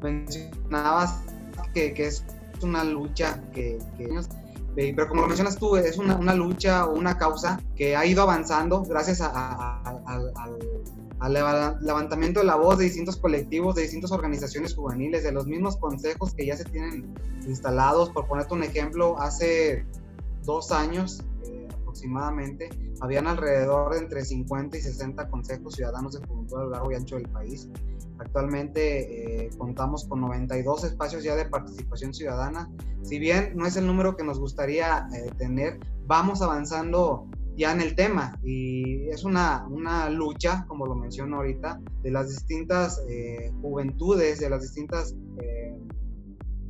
[0.00, 1.22] mencionabas
[1.74, 2.24] que, que, es
[2.62, 3.80] una lucha que,
[4.76, 8.82] pero como lo mencionas tú, es una, lucha o una causa que ha ido avanzando
[8.82, 10.32] gracias al
[11.18, 11.32] al
[11.80, 16.34] levantamiento de la voz de distintos colectivos, de distintas organizaciones juveniles, de los mismos consejos
[16.34, 17.14] que ya se tienen
[17.46, 18.10] instalados.
[18.10, 19.86] Por ponerte un ejemplo, hace
[20.44, 21.24] dos años
[22.06, 26.92] aproximadamente, habían alrededor de entre 50 y 60 consejos ciudadanos de juventud a lo largo
[26.92, 27.68] y ancho del país.
[28.18, 32.70] Actualmente eh, contamos con 92 espacios ya de participación ciudadana.
[33.02, 37.26] Si bien no es el número que nos gustaría eh, tener, vamos avanzando
[37.56, 42.28] ya en el tema y es una, una lucha, como lo menciono ahorita, de las
[42.28, 45.74] distintas eh, juventudes, de las distintas eh,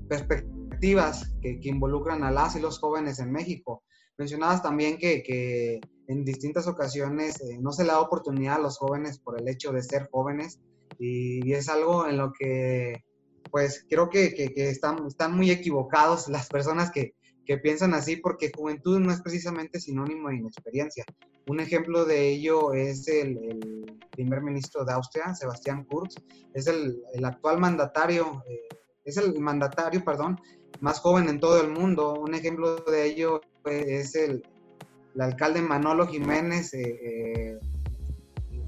[0.08, 3.82] perspectivas que, que, involucran a las y los jóvenes en México.
[4.18, 8.78] Mencionabas también que, que en distintas ocasiones eh, no se le da oportunidad a los
[8.78, 10.60] jóvenes por el hecho de ser jóvenes
[10.98, 13.04] y, es algo en lo que
[13.50, 17.14] pues creo que, que están, están muy equivocados las personas que,
[17.62, 21.04] piensan así porque juventud no es precisamente sinónimo de inexperiencia.
[21.46, 26.16] Un ejemplo de ello es el, primer ministro de Austria, Sebastián Kurz,
[26.54, 28.66] es el, actual mandatario, eh,
[29.04, 30.40] es el mandatario, perdón,
[30.80, 32.14] más joven en todo el mundo.
[32.14, 34.42] Un ejemplo de ello es el,
[35.18, 37.58] alcalde Manolo Jiménez, eh, eh,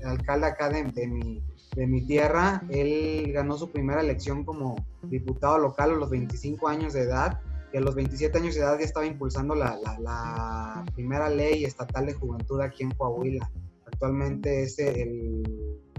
[0.00, 1.42] el alcalde acá de, mi,
[1.76, 2.62] de mi tierra.
[2.70, 7.40] Él ganó su primera elección como diputado local a los 25 años de edad
[7.70, 12.06] que a los 27 años de edad ya estaba impulsando la, la, primera ley estatal
[12.06, 13.50] de juventud aquí en Coahuila.
[13.86, 15.42] Actualmente es el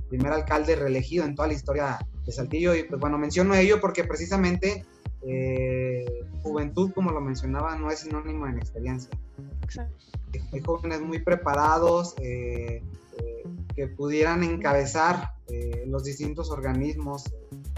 [0.09, 2.75] primer alcalde reelegido en toda la historia de Saltillo.
[2.75, 4.85] Y pues bueno, menciono ello porque precisamente
[5.21, 6.05] eh,
[6.41, 9.09] juventud, como lo mencionaba, no es sinónimo de experiencia.
[10.53, 12.81] Hay jóvenes muy preparados eh,
[13.17, 13.43] eh,
[13.75, 15.31] que pudieran encabezar
[15.87, 17.23] los distintos organismos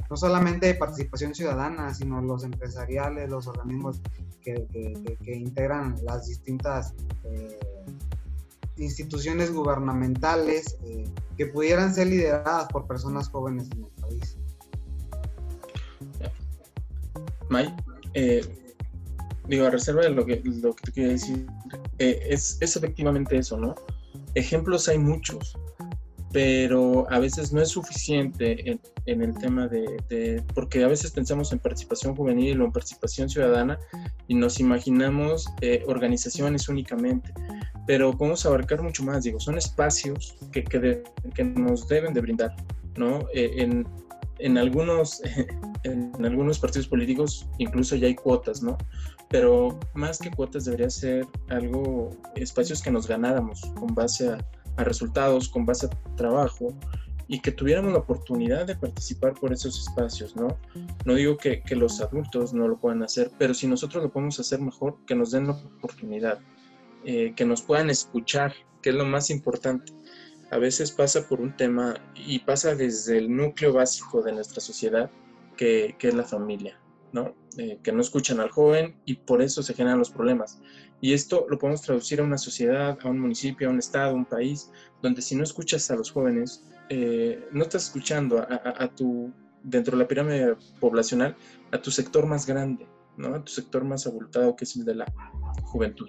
[0.09, 4.01] no solamente de participación ciudadana, sino los empresariales, los organismos
[4.41, 4.67] que,
[5.25, 6.93] integran las distintas
[8.75, 10.77] instituciones gubernamentales
[11.37, 14.37] que pudieran ser lideradas por personas jóvenes en el país.
[17.51, 17.73] May,
[18.15, 18.41] eh,
[19.47, 21.45] digo, a reserva de lo que, lo que te quería decir,
[21.99, 23.75] es, es efectivamente eso, ¿no?
[24.33, 25.55] Ejemplos hay muchos
[26.31, 31.59] pero a veces no es suficiente en, el tema de, porque a veces pensamos en
[31.59, 33.77] participación juvenil o en participación ciudadana
[34.27, 37.33] y nos imaginamos eh, organizaciones únicamente,
[37.85, 42.55] pero podemos abarcar mucho más, digo, son espacios que, que, que nos deben de brindar,
[42.95, 43.27] ¿no?
[43.33, 43.85] Eh, en,
[44.41, 45.21] en, algunos,
[45.83, 48.77] en algunos partidos políticos incluso ya hay cuotas, ¿no?
[49.29, 54.29] Pero más que cuotas debería ser algo, espacios que nos ganáramos con base
[54.77, 56.73] a resultados, con base a trabajo
[57.27, 60.57] y que tuviéramos la oportunidad de participar por esos espacios, ¿no?
[61.05, 64.37] No digo que, que, los adultos no lo puedan hacer, pero si nosotros lo podemos
[64.41, 66.39] hacer mejor, que nos den la oportunidad,
[67.05, 69.93] eh, que nos puedan escuchar, que es lo más importante.
[70.51, 75.09] A veces pasa por un tema y pasa desde el núcleo básico de nuestra sociedad,
[75.55, 76.77] que, es la familia,
[77.13, 77.35] ¿no?
[77.57, 80.59] Eh, que no escuchan al joven y por eso se generan los problemas.
[80.99, 84.13] Y esto lo podemos traducir a una sociedad, a un municipio, a un estado, a
[84.13, 84.71] un país,
[85.01, 89.31] donde si no escuchas a los jóvenes, eh, no estás escuchando a, tu,
[89.63, 91.37] dentro de la pirámide poblacional,
[91.71, 92.85] a tu sector más grande,
[93.15, 93.35] ¿no?
[93.35, 95.13] A tu sector más abultado, que es el de la
[95.63, 96.07] juventud.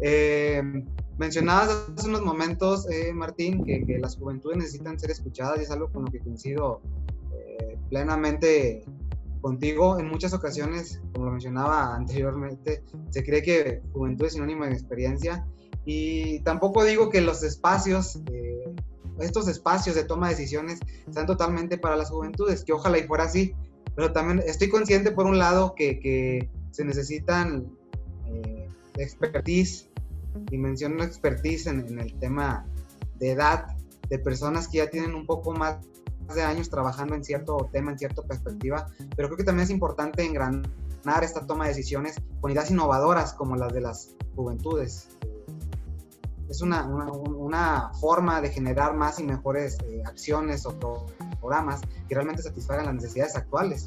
[0.00, 0.62] Eh,
[1.18, 5.90] mencionabas hace unos momentos, eh, Martín, que, las juventudes necesitan ser escuchadas y es algo
[5.90, 6.80] con lo que coincido
[7.90, 8.84] plenamente
[9.40, 9.98] contigo.
[9.98, 15.46] En muchas ocasiones, como lo mencionaba anteriormente, se cree que juventud es sinónimo de experiencia
[15.84, 18.74] y tampoco digo que los espacios, eh,
[19.20, 20.80] estos espacios de toma de decisiones
[21.10, 23.54] sean totalmente para las juventudes, que ojalá y fuera así,
[23.96, 27.87] pero también estoy consciente por un lado que, se necesitan eh,
[29.02, 29.88] expertise
[30.50, 32.66] y menciono expertise en, en el tema
[33.18, 33.76] de edad
[34.08, 35.78] de personas que ya tienen un poco más
[36.34, 38.86] de años trabajando en cierto tema, en cierta perspectiva,
[39.16, 43.56] pero creo que también es importante engranar esta toma de decisiones con ideas innovadoras como
[43.56, 45.08] las de las juventudes.
[46.48, 51.06] Es una, una, forma de generar más y mejores eh, acciones o
[51.40, 53.84] programas que realmente satisfagan las necesidades actuales.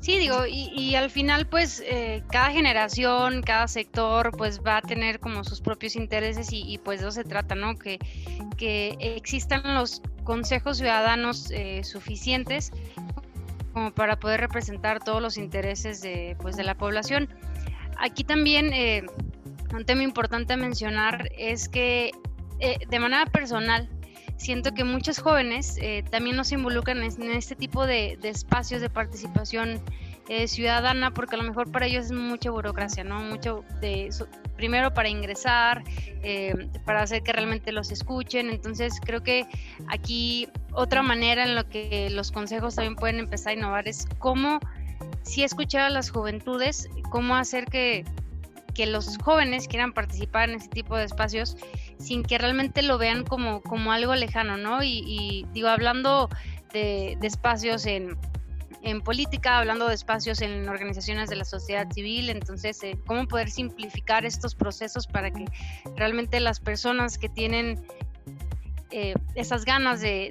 [0.00, 5.18] Sí, digo, y, al final pues eh, cada generación, cada sector pues va a tener
[5.18, 7.76] como sus propios intereses y, pues de eso se trata, ¿no?
[7.76, 7.98] Que,
[8.56, 12.70] que existan los consejos ciudadanos eh, suficientes
[13.72, 17.28] como para poder representar todos los intereses de, pues, de la población.
[17.98, 19.02] Aquí también eh,
[19.74, 22.12] un tema importante a mencionar es que
[22.88, 23.88] de manera personal
[24.38, 29.82] siento que muchos jóvenes eh, también nos involucran en, este tipo de, espacios de participación
[30.28, 33.20] eh, ciudadana, porque a lo mejor para ellos es mucha burocracia, ¿no?
[33.20, 34.10] Mucho de,
[34.56, 35.82] primero para ingresar,
[36.22, 38.48] eh, para hacer que realmente los escuchen.
[38.50, 39.46] Entonces creo que
[39.88, 44.60] aquí otra manera en la que los consejos también pueden empezar a innovar es cómo
[45.22, 48.04] si escuchar a las juventudes, cómo hacer que
[48.78, 51.56] que los jóvenes quieran participar en este tipo de espacios
[51.98, 54.82] sin que realmente lo vean como, como algo lejano, ¿no?
[54.82, 56.28] Y, digo, hablando
[56.72, 58.16] de, espacios en,
[59.04, 64.24] política, hablando de espacios en organizaciones de la sociedad civil, entonces, eh, ¿cómo poder simplificar
[64.24, 65.44] estos procesos para que
[65.96, 67.84] realmente las personas que tienen
[68.90, 70.30] eh, esas ganas de,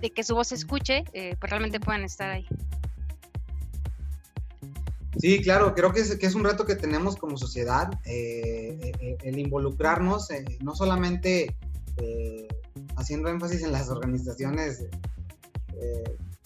[0.00, 2.46] de, que su voz se escuche, eh, pues realmente puedan estar ahí?
[5.18, 8.92] Sí, claro, creo que es, que es un reto que tenemos como sociedad, eh, eh,
[9.00, 10.28] eh, el involucrarnos,
[10.62, 11.56] no solamente
[12.96, 14.86] haciendo énfasis en las organizaciones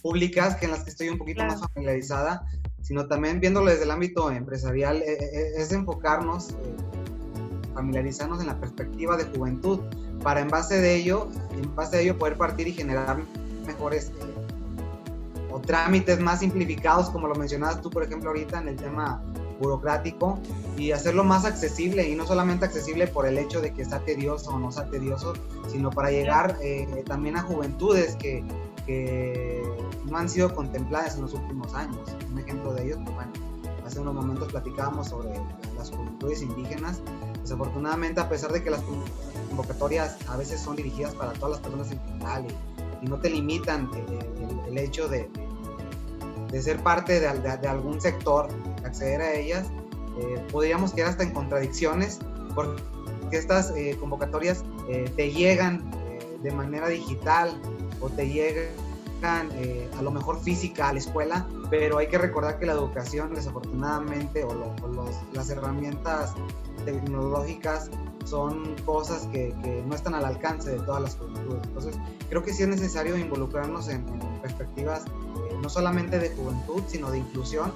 [0.03, 2.45] públicas, que en las que estoy un poquito más familiarizada,
[2.81, 6.57] sino también viéndolo desde el ámbito empresarial, es enfocarnos,
[7.73, 9.81] familiarizarnos en la perspectiva de juventud,
[10.23, 13.23] para en base de ello, en base de ello poder partir y generar
[13.67, 14.11] mejores
[15.55, 19.23] o trámites más simplificados, como lo mencionabas tú, por ejemplo, ahorita en el tema
[19.61, 20.41] burocrático
[20.77, 24.51] y hacerlo más accesible y no solamente accesible por el hecho de que sea tedioso
[24.51, 25.35] o no sea tedioso,
[25.71, 28.43] sino para llegar eh, también a juventudes que,
[28.85, 29.63] que,
[30.07, 32.01] no han sido contempladas en los últimos años.
[32.33, 33.33] Un ejemplo de ellos, pues bueno,
[33.87, 35.31] hace unos momentos platicábamos sobre
[35.79, 37.01] las juventudes indígenas.
[37.43, 38.83] Desafortunadamente, a pesar de que las
[39.49, 42.45] convocatorias a veces son dirigidas para todas las personas en general
[43.01, 45.44] y, no te limitan el, el, hecho de, de,
[46.63, 48.49] ser parte de, de algún sector
[48.85, 49.67] acceder a ellas,
[50.19, 52.21] eh, podríamos quedar hasta en contradicciones
[52.55, 52.81] porque
[53.33, 55.91] estas eh, convocatorias eh, te llegan
[56.43, 57.51] de manera digital
[58.01, 58.69] o te llegan
[59.99, 64.45] a lo mejor física a la escuela, pero hay que recordar que la educación desafortunadamente
[64.45, 64.75] o,
[65.33, 66.35] las herramientas
[66.85, 67.91] tecnológicas
[68.27, 69.55] son cosas que,
[69.87, 71.63] no están al alcance de todas las juventudes.
[71.65, 71.97] Entonces,
[72.29, 75.07] creo que sí es necesario involucrarnos en, en perspectivas
[75.65, 77.73] no solamente de juventud, sino de inclusión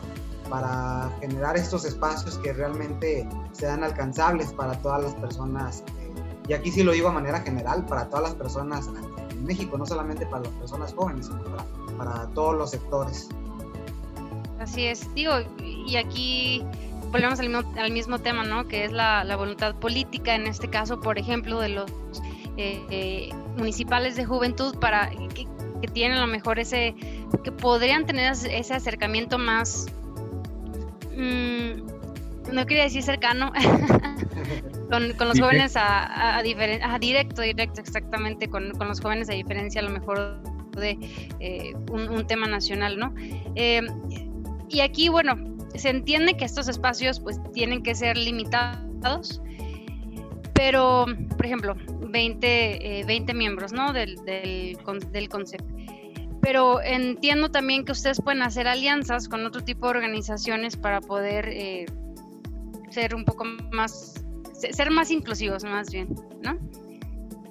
[0.51, 5.82] para generar estos espacios que realmente sean alcanzables para todas las personas.
[5.99, 6.12] Eh,
[6.49, 8.91] y aquí sí lo digo de manera general, para todas las personas
[9.30, 11.43] en México, no solamente para las personas jóvenes, sino
[11.97, 13.28] para, todos los sectores.
[14.61, 15.32] Así es, digo,
[15.62, 16.62] y aquí
[17.11, 18.68] volvemos al mismo, al mismo tema, ¿no?
[18.68, 21.91] Que es la, voluntad política, en este caso, por ejemplo, de los
[22.59, 25.47] eh, eh, municipales de juventud, para que,
[25.80, 26.95] que, tienen a lo mejor ese,
[27.45, 29.87] que podrían tener ese acercamiento más
[31.18, 31.83] Mm,
[32.53, 33.53] no quería decir cercano,
[34.89, 39.91] con, los jóvenes a, a, directo, directo, exactamente, con, los jóvenes a diferencia a lo
[39.91, 40.41] mejor
[40.76, 40.97] de
[41.41, 43.12] eh, un, tema nacional, ¿no?
[43.57, 43.83] Eh,
[44.68, 45.35] y aquí, bueno,
[45.74, 49.43] se entiende que estos espacios pues tienen que ser limitados,
[50.55, 51.07] pero,
[51.37, 53.93] por ejemplo, 20, 20 eh, miembros, ¿no?
[53.93, 54.79] Del, del,
[55.11, 55.78] del concepto
[56.41, 61.49] pero entiendo también que ustedes pueden hacer alianzas con otro tipo de organizaciones para poder
[61.49, 61.86] eh,
[62.91, 66.59] ser un poco más, ser más inclusivos más bien, ¿no?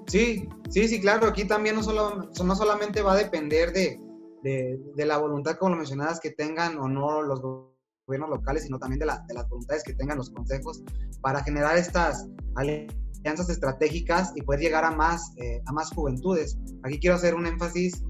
[0.07, 3.99] Sí, sí, sí, claro, aquí también no, solo, no solamente va a depender de,
[4.43, 8.99] de, la voluntad, como lo mencionabas, que tengan o no los gobiernos locales, sino también
[8.99, 10.81] de, de las voluntades que tengan los consejos
[11.21, 12.25] para generar estas
[12.55, 16.57] alianzas estratégicas y poder llegar a más, eh, a más juventudes.
[16.83, 18.01] Aquí quiero hacer un énfasis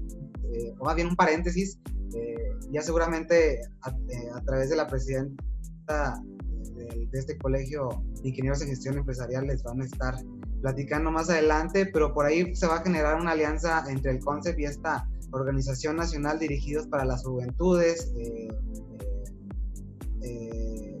[0.52, 1.78] eh, o más bien un paréntesis,
[2.14, 6.22] eh, ya seguramente a, eh, a, través de la presidenta
[6.74, 7.88] de, de, este colegio
[8.22, 10.14] de ingenieros en gestión empresarial les van a estar
[10.62, 14.58] platicando más adelante, pero por ahí se va a generar una alianza entre el CONCEP
[14.58, 18.10] y esta Organización Nacional Dirigidos para las Juventudes,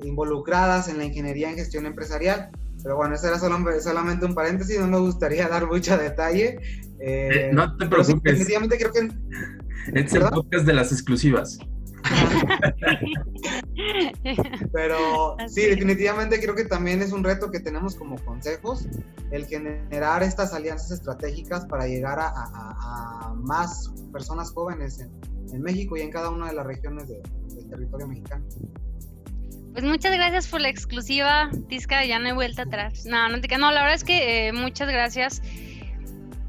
[0.02, 2.50] involucradas en la ingeniería en gestión empresarial.
[2.82, 6.58] Pero bueno, eso era solamente un paréntesis, no me gustaría dar mucho detalle.
[7.00, 8.22] Eh, no te preocupes.
[8.22, 9.08] definitivamente creo que...
[9.94, 11.58] Es el podcast de las exclusivas.
[14.72, 18.86] Pero sí, definitivamente creo que también es un reto que tenemos como consejos,
[19.30, 25.10] el generar estas alianzas estratégicas para llegar a, más personas jóvenes en,
[25.62, 27.22] México y en cada una de las regiones del
[27.68, 28.44] territorio mexicano.
[29.72, 33.04] Pues muchas gracias por la exclusiva, Tisca, ya no hay vuelta atrás.
[33.06, 35.40] No, no, te, no la verdad es que eh, muchas gracias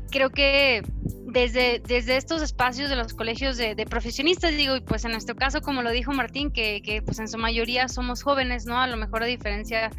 [0.10, 0.84] creo que
[1.26, 5.62] desde, desde estos espacios de los colegios de, profesionistas, digo, y pues en nuestro caso,
[5.62, 8.80] como lo dijo Martín, que, que, pues en su mayoría somos jóvenes, ¿no?
[8.80, 9.92] A lo mejor a diferencia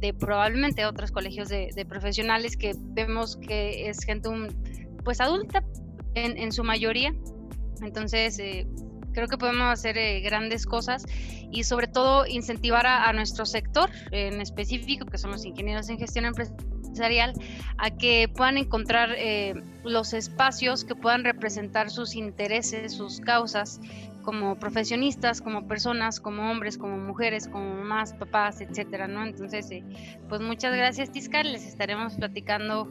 [0.00, 4.28] de probablemente otros colegios de, profesionales que vemos que es gente
[5.04, 5.64] pues adulta
[6.14, 7.14] en, en su mayoría.
[7.82, 8.66] Entonces, eh,
[9.12, 11.04] creo que podemos hacer eh, grandes cosas
[11.50, 15.98] y sobre todo incentivar a, a, nuestro sector en específico, que son los ingenieros en
[15.98, 16.72] gestión empresarial
[17.78, 19.54] a que puedan encontrar eh,
[19.84, 23.80] los espacios que puedan representar sus intereses, sus causas,
[24.22, 29.24] como profesionistas, como personas, como hombres, como mujeres, como mamás, papás, etcétera, ¿no?
[29.24, 29.82] Entonces, eh,
[30.28, 32.88] pues muchas gracias, Tiscar, les estaremos platicando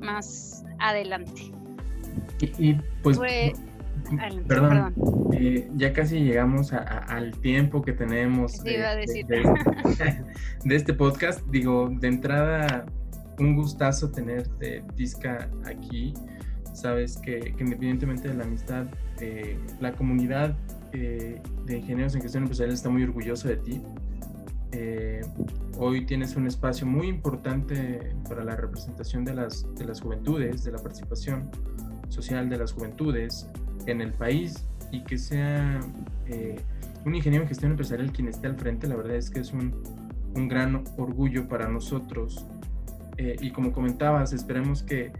[0.00, 1.50] más adelante.
[2.58, 3.18] Y, pues,
[4.46, 4.94] perdón,
[5.32, 8.78] eh, ya casi llegamos al tiempo que tenemos de,
[10.64, 11.46] de, este podcast.
[11.48, 12.86] Digo, de entrada,
[13.38, 16.14] un gustazo tenerte, Tisca, aquí.
[16.72, 18.86] Sabes que, independientemente de la amistad,
[19.20, 20.56] eh, la comunidad
[20.92, 23.82] eh, de ingenieros en gestión empresarial está muy orgullosa de ti.
[25.78, 30.72] Hoy tienes un espacio muy importante para la representación de las, de las juventudes, de
[30.72, 31.50] la participación
[32.08, 33.48] social de las juventudes
[33.86, 35.80] en el país y que sea
[37.06, 39.72] un ingeniero en gestión empresarial quien esté al frente, la verdad es que es un,
[40.34, 42.44] un gran orgullo para nosotros.
[43.16, 45.12] Eh, y como comentabas, esperemos que,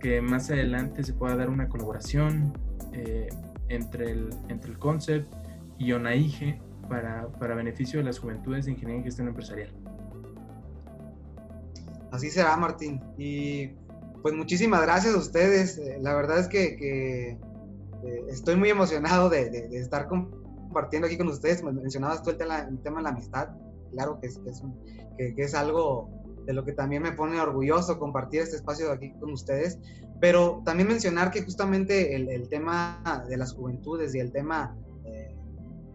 [0.00, 2.52] que, más adelante se pueda dar una colaboración
[2.92, 3.28] eh,
[3.68, 5.32] entre, el, entre el Concept
[5.78, 6.58] y ONAIGE
[6.88, 9.70] para, para beneficio de las juventudes de ingeniería en gestión empresarial.
[12.10, 13.00] Así será, Martín.
[13.18, 13.68] Y
[14.22, 15.78] pues muchísimas gracias a ustedes.
[15.78, 17.38] Eh, la verdad es que
[18.28, 21.62] estoy muy emocionado de, de, de estar compartiendo aquí con ustedes.
[21.62, 23.48] Mencionabas tú el tema, el tema de la amistad.
[23.92, 24.62] Claro que es, que es,
[25.16, 26.10] que, que es algo
[26.46, 29.78] de lo que también me pone orgulloso compartir este espacio aquí con ustedes,
[30.20, 34.76] pero también mencionar que justamente el, el tema de las juventudes y el tema
[35.06, 35.34] eh,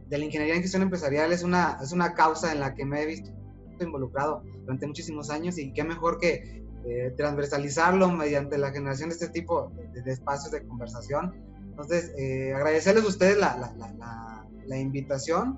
[0.08, 3.04] de la ingeniería en gestión empresarial es una, es una causa en la que me
[3.04, 3.32] he visto
[3.80, 9.30] involucrado durante muchísimos años y qué mejor que eh, transversalizarlo mediante la generación de este
[9.30, 11.34] tipo de, de espacios de conversación.
[11.70, 14.30] Entonces, eh, agradecerles a ustedes la, la, la
[14.70, 15.58] la invitación.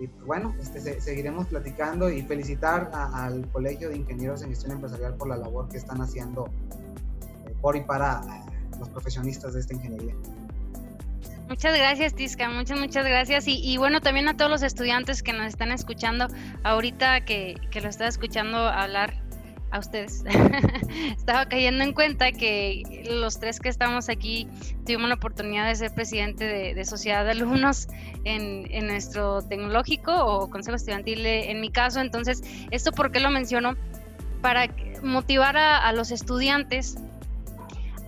[0.00, 5.14] Y pues, bueno, este, seguiremos platicando y felicitar al Colegio de Ingenieros en Gestión Empresarial
[5.14, 9.74] por la labor que están haciendo eh, por y para eh, los profesionistas de esta
[9.74, 10.14] ingeniería.
[11.48, 13.48] Muchas gracias, Tisca, muchas, muchas gracias.
[13.48, 16.28] Y, y, bueno, también a todos los estudiantes que nos están escuchando,
[16.62, 19.14] ahorita que, que lo está escuchando hablar
[19.70, 20.24] a ustedes.
[21.16, 24.48] Estaba cayendo en cuenta que los tres que estamos aquí
[24.86, 26.44] tuvimos la oportunidad de ser presidente
[26.74, 27.88] de, sociedad de alumnos
[28.24, 32.00] en, en, nuestro tecnológico o consejo estudiantil en mi caso.
[32.00, 33.76] Entonces, ¿esto por qué lo menciono?
[34.40, 34.68] Para
[35.02, 36.96] motivar a, a los estudiantes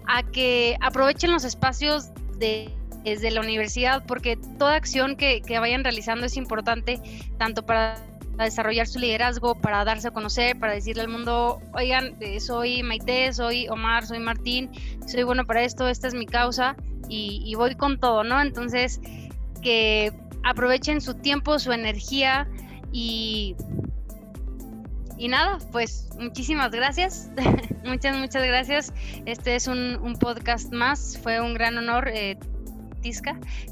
[0.06, 2.70] a que aprovechen los espacios de
[3.04, 7.00] desde la universidad, porque toda acción que, que vayan realizando es importante,
[7.38, 7.96] tanto para
[8.44, 13.32] desarrollar su liderazgo, para darse a conocer, para decirle al mundo, oigan, eh, soy Maite,
[13.32, 14.70] soy Omar, soy Martín,
[15.06, 16.76] soy bueno para esto, esta es mi causa
[17.08, 18.40] y, y voy con todo, ¿no?
[18.40, 19.00] Entonces,
[19.62, 20.12] que
[20.42, 22.48] aprovechen su tiempo, su energía
[22.92, 23.56] y,
[25.18, 27.30] y nada, pues muchísimas gracias,
[27.84, 28.92] muchas, muchas gracias.
[29.26, 32.08] Este es un, un, podcast más, fue un gran honor.
[32.08, 32.38] Eh,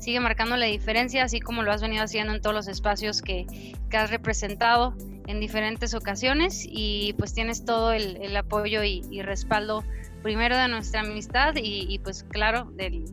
[0.00, 3.46] sigue marcando la diferencia, así como lo has venido haciendo en todos los espacios que,
[3.90, 4.94] que has representado
[5.26, 9.84] en diferentes ocasiones y pues tienes todo el, apoyo y, respaldo
[10.22, 13.04] primero de nuestra amistad y, y pues claro del,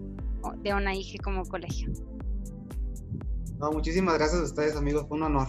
[0.61, 1.89] de ONAIGE como colegio.
[3.59, 5.47] No, muchísimas gracias a ustedes amigos, fue un honor.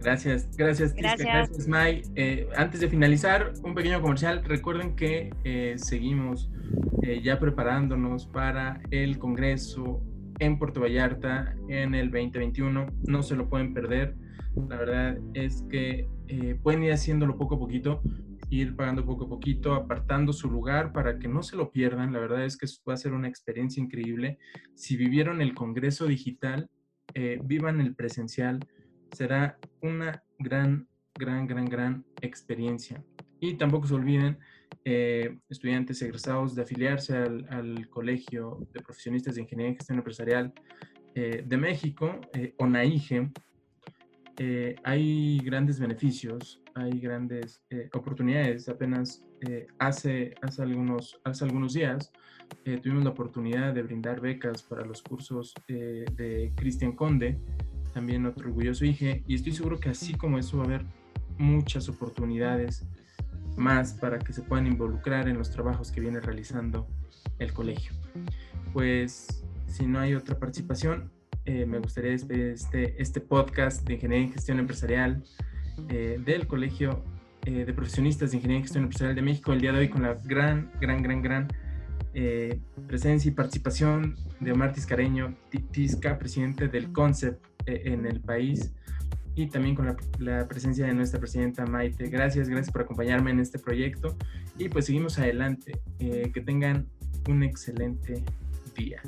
[0.00, 2.02] Gracias, gracias, gracias, gracias May.
[2.14, 4.42] Eh, antes de finalizar, un pequeño comercial.
[4.44, 6.50] Recuerden que eh, seguimos
[7.02, 10.00] eh, ya preparándonos para el Congreso
[10.38, 12.86] en Puerto Vallarta en el 2021.
[13.06, 14.14] No se lo pueden perder.
[14.68, 18.02] La verdad es que eh, pueden ir haciéndolo poco a poquito,
[18.50, 22.12] ir pagando poco a poquito, apartando su lugar para que no se lo pierdan.
[22.12, 24.38] La verdad es que va a ser una experiencia increíble.
[24.74, 26.68] Si vivieron el Congreso Digital,
[27.14, 28.60] eh, vivan el presencial.
[29.12, 33.02] Será una gran, gran, gran, gran experiencia.
[33.40, 34.38] Y tampoco se olviden
[34.84, 40.52] eh, estudiantes egresados de afiliarse al, Colegio de Profesionistas de Ingeniería y Gestión Empresarial
[41.14, 43.30] eh, de México, eh, ONAIGE,
[44.38, 47.60] eh, hay grandes beneficios, hay grandes
[47.92, 48.68] oportunidades.
[48.68, 49.24] Apenas
[49.78, 52.12] hace, hace, algunos, hace algunos días
[52.62, 57.36] tuvimos la oportunidad de brindar becas para los cursos de Cristian Conde,
[57.92, 60.86] también otro orgulloso IGE, y estoy seguro que así como eso va a haber
[61.38, 62.86] muchas oportunidades
[63.56, 66.86] más para que se puedan involucrar en los trabajos que viene realizando
[67.38, 67.92] el colegio.
[68.72, 71.10] Pues si no hay otra participación,
[71.44, 75.24] eh, me gustaría despedir este, este podcast de Ingeniería en Gestión Empresarial
[75.88, 77.02] eh, del Colegio
[77.44, 80.02] eh, de Profesionistas de Ingeniería en Gestión Empresarial de México el día de hoy con
[80.02, 81.48] la gran, gran, gran, gran
[82.88, 85.36] presencia y participación de Omar Tiscareño,
[85.70, 88.72] Tisca, presidente del CONCEPT en el país
[89.34, 92.08] y también con la, la, presencia de nuestra presidenta Maite.
[92.08, 94.16] Gracias, gracias por acompañarme en este proyecto
[94.58, 95.80] y pues seguimos adelante.
[96.00, 96.86] Eh, que tengan
[97.28, 98.22] un excelente
[98.76, 99.00] día.